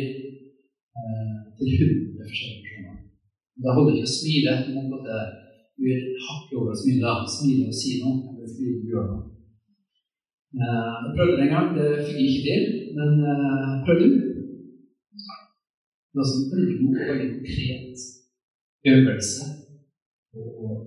til 1.58 1.74
100 1.74 2.28
forskjellige 2.30 2.62
personer. 2.64 2.96
Da 3.62 3.74
holder 3.76 3.96
ikke 3.98 4.08
å 4.08 4.16
smile. 4.18 4.54
Du 4.66 4.70
må 4.76 4.86
både 4.94 5.18
Du 5.78 5.84
vil 5.86 6.06
hakke 6.26 6.56
over 6.58 6.72
å 6.74 6.78
smile, 6.78 7.10
smile 7.30 7.68
og 7.70 7.76
si 7.80 7.90
noe, 8.02 8.32
eller 8.32 8.48
smile 8.50 8.80
og 8.80 8.88
gjøre 8.90 9.10
noe. 9.12 9.26
Eh, 10.58 10.94
jeg 11.04 11.12
prøvde 11.14 11.36
det 11.36 11.44
en 11.44 11.52
gang, 11.54 11.68
det 11.76 11.88
fikk 12.06 12.16
jeg 12.18 12.30
ikke 12.32 12.46
til, 12.48 12.64
men 12.96 13.10
eh, 13.30 13.76
prøv 13.86 14.00
du. 14.02 14.08
Det 16.08 16.18
er 16.18 16.24
altså 16.24 16.40
en 16.40 16.50
veldig 16.54 16.76
god 16.80 16.96
og 16.98 17.20
konkret 17.36 18.02
øvelse 18.90 19.46
på 20.32 20.40
å 20.66 20.80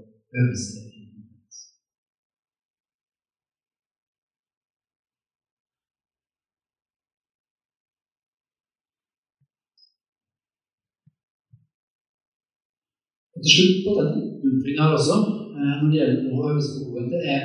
Og 13.42 13.46
til 13.46 13.54
slutt 13.58 13.78
på 13.86 13.92
den 13.98 14.10
oppmuntringen 14.22 14.82
her 14.84 14.92
også, 14.98 15.16
eh, 15.58 15.74
når 15.78 15.88
det 15.90 15.98
gjelder 15.98 16.26
å 16.30 16.42
øve 16.50 16.62
seg 16.62 16.74
på 16.78 16.90
gode, 16.94 17.08
det 17.10 17.22
er 17.36 17.42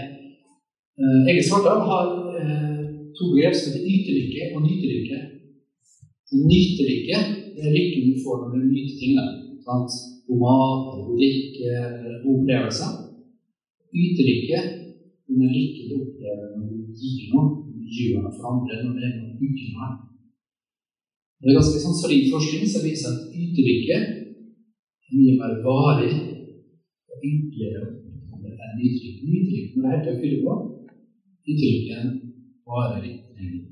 eh, 1.00 1.28
Egil 1.30 1.46
Svartdal 1.46 1.80
har 1.88 2.10
eh, 2.36 2.82
to 3.16 3.28
grep 3.32 3.56
som 3.56 3.70
heter 3.72 3.86
ytelykke 3.94 4.42
og 4.52 4.66
nytelykke. 4.66 5.20
Nytelykke 6.50 7.20
det 7.54 7.62
er 7.64 7.76
lykken 7.78 8.10
du 8.12 8.18
får 8.26 8.42
når 8.42 8.50
du 8.52 8.66
nyter 8.74 8.98
ting. 9.00 9.14
Sant? 9.64 9.96
God 10.28 10.42
mat, 10.42 10.84
drikke, 11.16 11.72
opplevelser. 12.28 12.92
Ytelykke 14.04 14.60
den 15.32 15.48
er 15.48 15.56
lykke 15.56 15.88
du 15.88 15.96
opplever 16.02 16.52
når 16.58 16.68
du 16.74 16.92
gir 17.00 17.32
noe, 17.32 17.48
når 17.72 17.88
du 17.88 17.88
gjør 17.96 18.20
noe 18.20 18.34
for 18.36 18.52
andre, 18.52 18.82
når 18.84 19.00
det 19.00 19.08
er 19.08 19.16
noe 19.16 19.32
uten 19.40 19.72
noe. 19.78 19.90
Det 21.40 21.48
er 21.48 21.56
ganske 21.62 21.84
sånn 21.88 22.00
solid 22.04 22.28
forskning 22.36 22.68
som 22.68 22.84
viser 22.84 23.16
at 23.16 23.32
ytelykke 23.32 24.25
mye 25.12 25.36
mer 25.40 25.60
varig 25.66 26.14
og 27.10 27.28
enklere 27.30 27.84
enn 27.86 28.78
nytrykk. 28.80 29.20
Nytrykk 29.26 29.76
er 29.76 29.92
helt 29.92 30.06
til 30.06 30.14
å 30.14 30.20
fylle 30.22 30.40
på, 30.44 30.56
Nytrykken 31.46 32.06
varer 32.66 33.02
litt 33.04 33.26
lenger. 33.38 33.66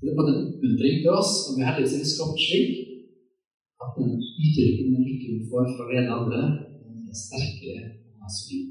Det 0.00 0.08
er 0.08 0.16
på 0.16 0.24
en 0.24 0.38
undring 0.66 1.02
til 1.04 1.10
oss, 1.12 1.32
og 1.48 1.58
vi 1.58 1.66
heldigvis 1.66 1.98
er 1.98 2.08
skapt 2.08 2.40
slik 2.40 2.70
at 3.82 3.98
den 3.98 4.14
nytrykken 4.16 4.94
den 4.94 5.10
vi 5.20 5.50
får 5.50 5.68
fra 5.74 5.88
det 5.90 5.98
ene 6.00 6.16
andre, 6.16 6.40
den 6.80 7.10
er 7.12 7.18
sterkere 7.18 7.82
og 8.08 8.22
mer 8.22 8.32
solid. 8.38 8.70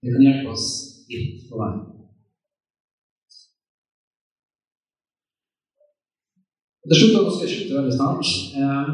Det 0.00 0.14
kan 0.14 0.24
hjelpe 0.24 0.54
oss 0.54 0.66
litt 1.10 1.44
på 1.50 1.60
veien. 1.60 1.84
Det 6.86 6.96
slutter, 6.96 7.30
skal 7.34 7.44
jeg 7.44 7.52
slutte 7.52 7.76
veldig 7.76 7.94
snart 7.98 8.28
eh, 8.62 8.90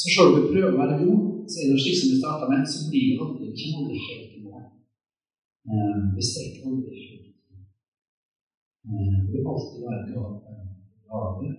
Så 0.00 0.06
selv 0.08 0.28
om 0.28 0.34
du 0.36 0.50
prøver 0.52 0.72
å 0.72 0.80
være 0.80 1.00
god, 1.02 1.20
så 1.50 1.56
er 1.60 1.66
det 1.70 1.82
slik 1.82 1.98
som 1.98 2.10
vi 2.12 2.20
starta 2.22 2.46
med, 2.52 2.62
så 2.72 2.78
blir 2.90 3.06
det 3.10 3.20
aldri, 3.24 3.46
ikke 3.52 3.78
aldri 3.78 3.98
helt 4.08 4.30
i 4.36 4.44
mål. 4.46 4.64
Eh, 5.70 5.98
vi 6.16 6.22
strekker 6.30 6.62
aldri 6.70 6.94
helt. 7.06 7.28
Det 8.82 9.30
vil 9.32 9.50
alltid 9.52 9.78
være 9.86 10.06
glade. 10.10 11.50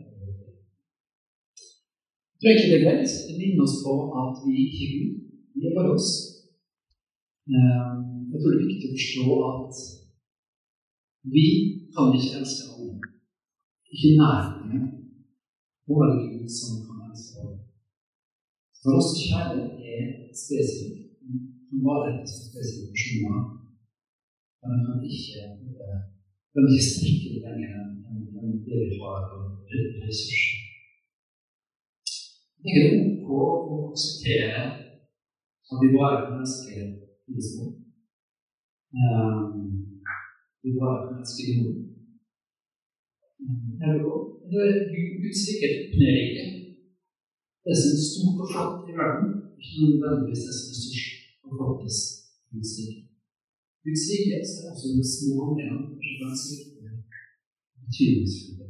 Jeg 2.34 2.49
tror 2.49 2.54
ikke 2.54 2.72
det 2.72 2.80
er 2.80 2.86
greit. 2.86 3.12
Det 3.28 3.36
minner 3.39 3.64
oss 3.66 3.78
på 3.86 3.93
at 4.22 4.36
vi 4.45 4.54
ikke 4.66 4.86
er 4.86 4.93
Gud. 4.95 5.12
Vi 5.56 5.62
er 5.68 5.78
bare 5.78 5.93
oss. 5.97 6.10
Eh, 7.54 7.93
jeg 8.32 8.38
tror 8.39 8.49
det 8.49 8.58
er 8.58 8.66
viktig 8.66 8.89
å 8.89 8.95
forstå 8.97 9.28
at 9.51 9.74
vi 11.36 11.45
kan 11.95 12.08
ikke 12.18 12.36
elske 12.39 12.64
alle. 12.74 12.95
Ikke 13.93 14.18
nærheten 14.20 14.84
være 15.88 16.16
Gud 16.34 16.49
som 16.49 16.72
kan 16.86 16.97
elske 17.10 17.36
alle. 17.43 17.60
For 17.60 17.60
oss 17.60 17.60
kjærlighet 17.60 17.60
er 17.60 17.60
spesifikk. 17.60 17.60
Den 17.60 17.60
bare 17.60 17.60
er 17.60 18.73
spesifikke 22.44 22.92
personer. 22.96 23.42
Men 24.60 24.68
den 24.72 24.82
kan 24.86 24.98
ikke 25.08 25.42
den 26.52 26.60
kan 26.62 26.74
ikke 26.74 26.92
strekke 26.92 27.28
det 27.34 27.42
lenger 27.46 27.72
enn 27.80 28.52
det 28.66 28.78
vi 28.82 28.98
har 29.02 29.22
av 29.36 29.44
ressurser. 30.04 30.60
Det 32.64 32.74
er 32.80 32.92
ok 33.04 33.30
å 33.36 33.78
akseptere 33.92 34.64
at 35.70 35.78
vi 35.82 35.90
bare 35.98 36.20
kan 36.26 36.44
elske 36.44 36.76
de 37.28 37.42
små. 37.50 37.66
Vi 40.64 40.70
bare 40.80 41.00
kan 41.06 41.16
elske 41.24 41.48
de 41.48 41.54
noen. 41.60 41.80
Det 43.80 44.60
er 44.64 44.78
Guds 45.22 45.42
rike 45.48 45.68
oppnår 45.80 46.20
ikke. 46.26 46.62
Det 47.66 47.76
som 47.80 47.89
er 47.95 48.07
stort 48.11 48.41
og 48.43 48.47
flott 48.51 48.89
i 48.91 48.93
verden, 49.01 49.30
ikke 49.64 49.84
nødvendigvis 49.91 50.45
det 50.45 50.53
som 50.57 50.72
er 50.72 50.80
størst 50.84 51.18
og 51.43 51.49
flottest 51.55 52.05
Guds 52.51 52.72
rike. 52.78 53.03
Guds 53.84 54.03
er 54.11 54.70
også 54.72 54.88
de 54.97 55.03
små 55.16 55.34
handlingene 55.45 55.80
kanskje 55.95 56.20
ganske 56.24 56.53
viktige 56.53 56.76
betydningsfulle. 57.86 58.66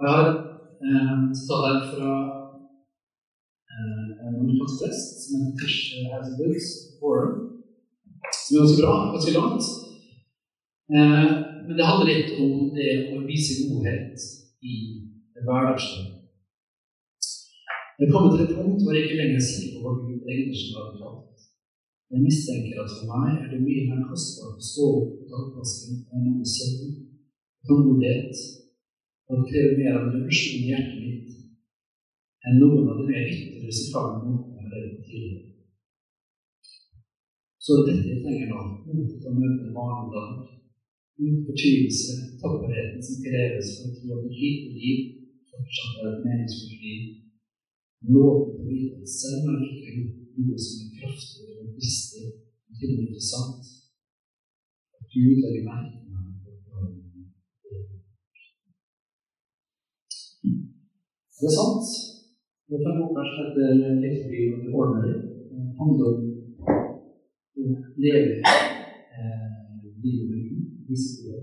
Jeg 0.00 0.10
har 0.14 0.26
eh, 0.86 1.20
tatt 1.46 1.64
her 1.68 1.80
fra 1.92 2.12
eh, 3.72 4.08
en 4.22 4.34
amerikansk 4.40 4.76
prest 4.80 5.06
som 5.24 5.42
heter 5.42 5.58
Tish 5.60 5.80
Hasbooks 6.12 6.68
Forum, 7.00 7.34
som 8.42 8.52
er 8.54 8.60
ganske 8.62 8.82
bra, 8.82 8.94
ganske 9.14 9.36
langt. 9.38 9.64
Eh, 10.94 11.30
men 11.66 11.74
det 11.78 11.88
handler 11.90 12.10
litt 12.12 12.30
om 12.44 12.52
det 12.78 12.90
å 13.14 13.24
vise 13.26 13.58
godhet 13.70 14.28
i 14.62 14.76
hverdagslivet. 15.46 16.14
Jeg 18.00 18.10
kommer 18.12 18.30
til 18.30 18.44
et 18.44 18.54
punkt 18.56 18.82
hvor 18.82 18.94
jeg 18.94 19.04
ikke 19.04 19.18
lenger 19.18 19.38
er 19.40 19.48
sikker 19.50 19.70
på 19.74 19.80
hva 19.82 19.92
Gud 19.98 20.28
egentlig 20.30 20.60
skal 20.60 20.76
ha 21.02 21.10
Jeg 22.12 22.20
mistenker 22.24 22.78
at 22.82 22.92
for 22.96 23.10
meg 23.10 23.32
er 23.42 23.48
det 23.52 23.64
mye 23.64 23.88
mer 23.88 24.04
kostbart 24.10 24.60
å 24.62 24.68
stå 24.70 24.84
opp 24.98 25.10
på 25.18 25.26
takvasken 25.32 25.98
enn 26.14 26.22
noe 26.28 26.46
søvn, 26.56 26.94
tålmodighet, 27.68 28.44
og 29.28 29.42
det 29.42 29.48
krever 29.50 29.74
mer 29.80 29.98
av 29.98 30.06
en 30.06 30.14
revolusjon 30.14 30.62
i 30.62 30.70
hjertet 30.70 31.02
mitt 31.02 31.34
enn 32.48 32.60
noen 32.62 32.86
av 32.88 33.02
de 33.02 33.10
mer 33.10 33.28
ytre 33.34 33.66
resultatene 33.66 34.30
måtene 34.30 34.54
jeg 34.56 34.62
har 34.62 34.72
levd 34.72 35.02
tidligere. 35.08 35.44
Så 37.58 37.82
det 37.82 37.90
dette 37.90 38.08
jeg 38.14 38.22
trenger 38.24 38.48
nå, 38.54 38.62
mot 38.88 39.12
til 39.12 39.28
å 39.28 39.36
møte 39.36 39.74
morgendag, 39.74 40.46
uten 41.18 41.44
fortvilelse, 41.50 42.14
tapperheten 42.40 43.02
som 43.04 43.24
kreves 43.26 43.74
for 43.74 43.90
å 43.90 43.96
tro 43.98 44.14
at 44.16 44.28
et 44.30 44.38
lite 44.38 44.76
liv 44.78 45.17
fortsatt 45.58 45.96
liv. 46.84 47.02
Loven 48.14 48.44
til 48.48 48.62
å 48.62 48.68
vite 48.70 49.00
at 49.02 49.10
selv 49.10 49.48
jeg 49.50 49.68
ikke 49.68 49.86
har 49.86 49.96
gjort 49.98 50.18
noe 50.38 50.58
som 50.64 50.84
er 50.84 50.92
kraftig 50.98 51.48
og 51.58 51.70
dristig, 51.74 52.26
og 52.68 52.72
til 52.78 52.92
og 52.92 52.98
med 52.98 53.06
interessant, 53.08 53.64
at 54.98 55.04
Gud 55.12 55.40
legger 55.42 55.66
merke 55.66 55.96
til 55.98 56.10
meg 56.14 56.28
Det 61.38 61.46
er 61.46 61.54
sant. 61.54 61.88
Det 62.66 62.76
er 62.76 62.88
en 62.90 62.98
bok 63.00 63.18
som 63.26 63.36
heter 63.38 63.68
'Lekeby 64.00 64.40
og 64.52 64.58
the 64.62 64.70
Ordinary'. 64.78 65.20
Det 65.50 65.60
handler 65.78 66.06
om 66.10 66.20
å 67.58 67.66
leve 68.04 68.32
livet 70.02 70.26
med 70.30 70.42
Gud, 70.48 70.64
vise 70.88 71.14
det, 71.26 71.38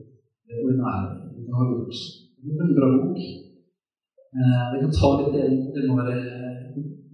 det 0.45 0.53
ordinære, 0.63 1.07
det 1.36 1.43
dagligdags. 1.51 2.01
Det 2.43 2.51
er 2.51 2.63
en 2.66 2.78
bra 2.78 2.88
bok. 2.95 3.20
Eh, 4.36 4.63
det 4.71 4.79
kan 4.81 4.91
ta 4.99 5.09
litt 5.17 5.33
det, 5.36 5.45
det 5.75 5.83
må 5.88 5.93
være 5.99 6.17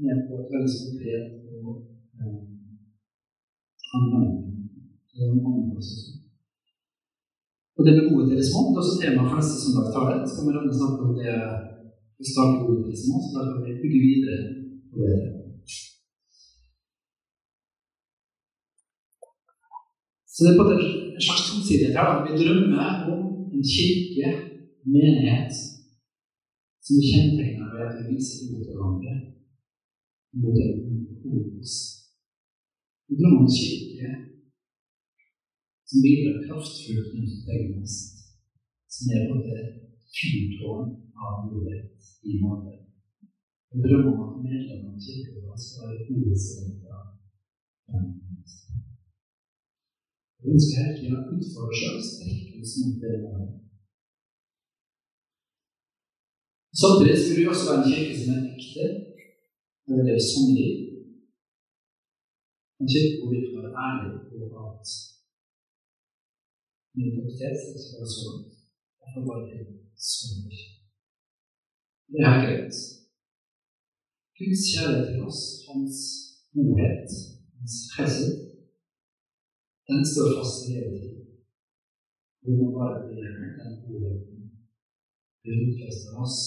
med 0.04 0.18
på 0.28 0.34
et 0.42 0.52
veldig 0.54 0.78
konkret 0.86 1.26
og 1.54 1.74
eh. 2.18 2.40
Og 7.76 7.82
det 7.86 7.94
med 7.98 8.10
gode 8.10 8.26
til 8.30 8.48
små, 8.50 8.60
det 8.70 8.78
er 8.78 8.82
også 8.84 8.96
tema 9.02 9.22
for 9.28 9.38
neste 9.38 9.56
søndags 9.62 9.94
tale. 9.94 10.14
kan 10.34 10.46
vi 10.48 10.54
gjerne 10.56 10.80
snakke 10.80 11.02
om 11.06 11.14
det 11.20 11.34
vi 12.18 12.24
starter 12.32 12.66
gode 12.66 12.84
til 12.88 12.98
små, 13.04 13.16
så 13.22 13.30
da 13.36 13.42
kan 13.50 13.64
vi 13.66 13.82
bygge 13.84 14.02
videre 14.08 14.38
på 14.90 14.98
det. 15.10 15.20
Så 20.34 20.40
det 20.44 20.52
er 20.52 20.60
på 20.60 20.66
en 20.74 21.24
slags 21.26 21.44
tomsidighet 21.48 21.98
her. 21.98 22.24
Vi 22.26 22.32
drømmer 22.42 22.88
om 23.12 23.22
en 23.56 23.64
kirke, 23.74 24.28
menighet, 24.94 25.54
som 26.84 26.98
er 27.00 27.08
kjennetegna 27.10 27.66
ved 27.72 27.84
at 27.86 27.98
vi 27.98 28.04
viser 28.12 28.50
mot 28.52 28.66
hverandre 28.68 29.14
mot 30.42 30.58
en 30.64 30.74
hos. 31.54 31.74
Vi 33.08 33.14
drømmer 33.20 33.44
en 33.44 33.56
kirke 33.60 34.10
som 35.88 35.98
bidrar 36.06 36.44
kraftfullt 36.46 37.10
mot 37.18 37.34
mest, 37.76 38.14
som 38.96 39.06
er 39.16 39.30
både 39.32 39.56
fyrtårn 40.18 40.90
av 41.26 41.34
mulighet 41.48 42.00
i 42.32 42.34
morgen. 42.44 42.80
Vi 43.72 43.78
drømmer 43.84 44.12
om 44.14 44.24
at 44.28 44.44
medlemmene 44.48 44.96
av 44.96 45.04
kirka 45.06 45.58
skal 45.66 45.90
være 45.90 46.06
hovedstudenter 46.08 46.82
vi 50.42 50.54
ønsker 50.56 50.78
hele 50.82 50.94
tida 50.98 51.18
å 51.22 51.34
utfordre 51.38 51.90
oss 51.98 52.08
strekke 52.16 52.62
oss 52.64 52.72
mot 52.82 53.04
det. 53.04 53.18
Samtidig 56.71 56.71
vil 56.71 56.71
vi 56.71 56.71
også 56.71 56.71
være 56.71 56.71
en 56.71 56.71
kirke 56.71 56.71
som 56.71 56.71
er 56.71 56.71
ekte, 56.71 56.71
og 56.71 56.71
vil 56.71 56.71
leve 56.71 56.71
sånn 56.71 56.71
liv. 56.71 56.71
En 62.80 62.88
kirke 62.92 63.18
hvor 63.20 63.30
vi 63.32 63.40
kan 63.44 63.58
være 63.58 63.78
ærlige 63.88 64.20
på 64.54 64.60
at 64.70 64.88
min 66.96 67.10
identitet 67.12 67.58
skal 67.84 68.00
være 68.00 68.14
sånn. 68.16 68.40
Jeg 69.02 69.10
får 69.14 69.24
bare 69.28 69.44
til 69.50 69.62
sånn. 70.12 70.40
Det 72.12 72.20
er 72.22 72.32
helt 72.34 72.48
greit. 72.48 72.80
Guds 74.38 74.64
kjærlighet 74.72 75.06
til 75.12 75.22
oss, 75.30 75.42
hans 75.68 75.98
godhet, 76.54 77.10
hans 77.58 77.76
helse, 77.98 78.28
den 79.88 80.02
står 80.12 80.34
fast 80.40 80.66
i 80.66 80.74
levetid. 80.74 81.22
Vi 82.42 82.58
må 82.58 82.66
bare 82.80 83.06
bli 83.06 83.22
den 83.22 83.78
godheten. 83.86 84.50
Vi 85.44 85.50
rotfester 85.60 86.18
oss 86.26 86.42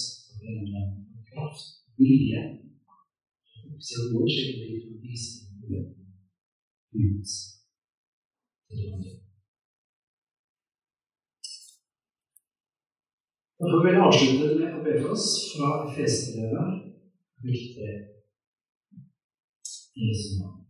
den 0.45 1.25
kraft, 1.31 1.67
vilje, 1.99 2.41
vår 4.13 4.27
slik 4.35 4.57
vi 4.61 4.81
kan 4.85 4.97
vise 5.05 5.31
godheten 5.61 6.05
ut 7.05 7.31
til 8.67 8.77
de 8.79 8.87
andre. 8.95 9.13
Derfor 13.59 13.79
vil 13.83 13.95
jeg 13.95 14.07
avslutte 14.07 14.49
med 14.61 14.75
å 14.77 14.83
be 14.87 14.95
for 15.01 15.15
oss 15.17 15.29
fra 15.55 15.69
Efeserbrevet, 15.87 16.83
3. 17.45 17.93
Jesu 20.03 20.29
navn. 20.41 20.65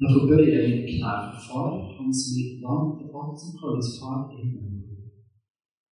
Derfor 0.00 0.26
bøyer 0.30 0.48
jeg 0.54 0.70
mine 0.70 0.94
knær 0.96 1.20
for 1.32 1.42
Far, 1.46 1.74
Han 1.96 2.10
som 2.18 2.30
gir 2.34 2.62
land 2.64 2.88
til 2.98 3.18
alt 3.20 3.36
som 3.42 3.58
kalles 3.60 3.90
Far 3.98 4.20
i 4.32 4.38
himmelen. 4.40 4.81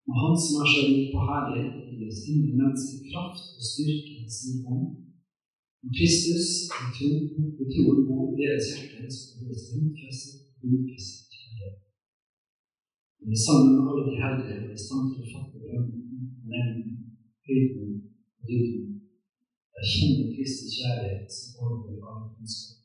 Og 0.10 0.16
Han 0.22 0.36
som 0.43 0.53
er 0.62 0.68
så 0.72 0.82
rik 0.89 1.07
på 1.14 1.20
herlighet, 1.30 1.76
gir 1.89 2.10
oss 2.10 2.28
indre 2.32 2.53
menneske 2.62 2.97
kraft 3.12 3.43
og 3.57 3.64
styrke 3.72 4.14
i 4.26 4.30
sin 4.38 4.60
hånd. 4.66 4.88
Når 5.82 5.91
Kristus 5.97 6.47
i 6.66 7.10
i 7.64 7.66
troen 7.72 8.01
bor 8.07 8.24
i 8.34 8.39
deres 8.41 8.68
hjerter, 8.72 9.05
så 9.16 9.24
blir 9.38 9.53
det 9.53 9.60
rotfestet 9.72 10.39
og 10.60 10.66
utfestet 10.76 11.30
kjærlighet. 11.36 11.78
Vi 13.30 13.38
sammen 13.45 13.72
med 13.76 13.84
alle 13.88 14.03
de 14.10 14.16
hellige 14.22 14.55
er 14.57 14.74
i 14.78 14.86
stand 14.86 15.05
til 15.12 15.24
å 15.26 15.32
fatte 15.34 15.62
drømmen, 15.64 16.03
nevnen, 16.51 16.95
høyden 17.47 17.91
og 18.39 18.43
dybden. 18.49 18.88
Erkjenne 19.80 20.26
Kristi 20.34 20.68
kjærlighet 20.78 21.28
som 21.38 21.60
overgår 21.64 22.07
all 22.10 22.26
kunnskap. 22.34 22.80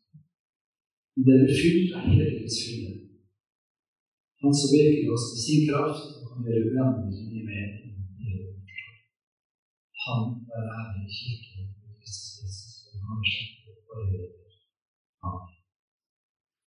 Men 1.14 1.24
det 1.26 1.36
blir 1.40 1.62
fylt 1.62 1.96
av 1.96 2.06
hele 2.10 2.28
Guds 2.36 2.58
fylde. 2.64 2.92
Han 4.42 4.54
som 4.60 4.74
virker 4.76 5.14
oss 5.14 5.26
med 5.32 5.42
sin 5.46 5.64
kraft 5.70 6.23
kan 6.34 6.46
gjøre 6.46 6.66
uendelig 6.74 7.24
mye 7.30 7.42
mer 7.48 7.68
enn 7.86 7.98
det. 8.18 8.38
Han 10.04 10.22
er 10.56 10.64
ærlig 10.78 11.06
kirke 11.16 11.48
i 11.50 11.53
har 11.53 11.53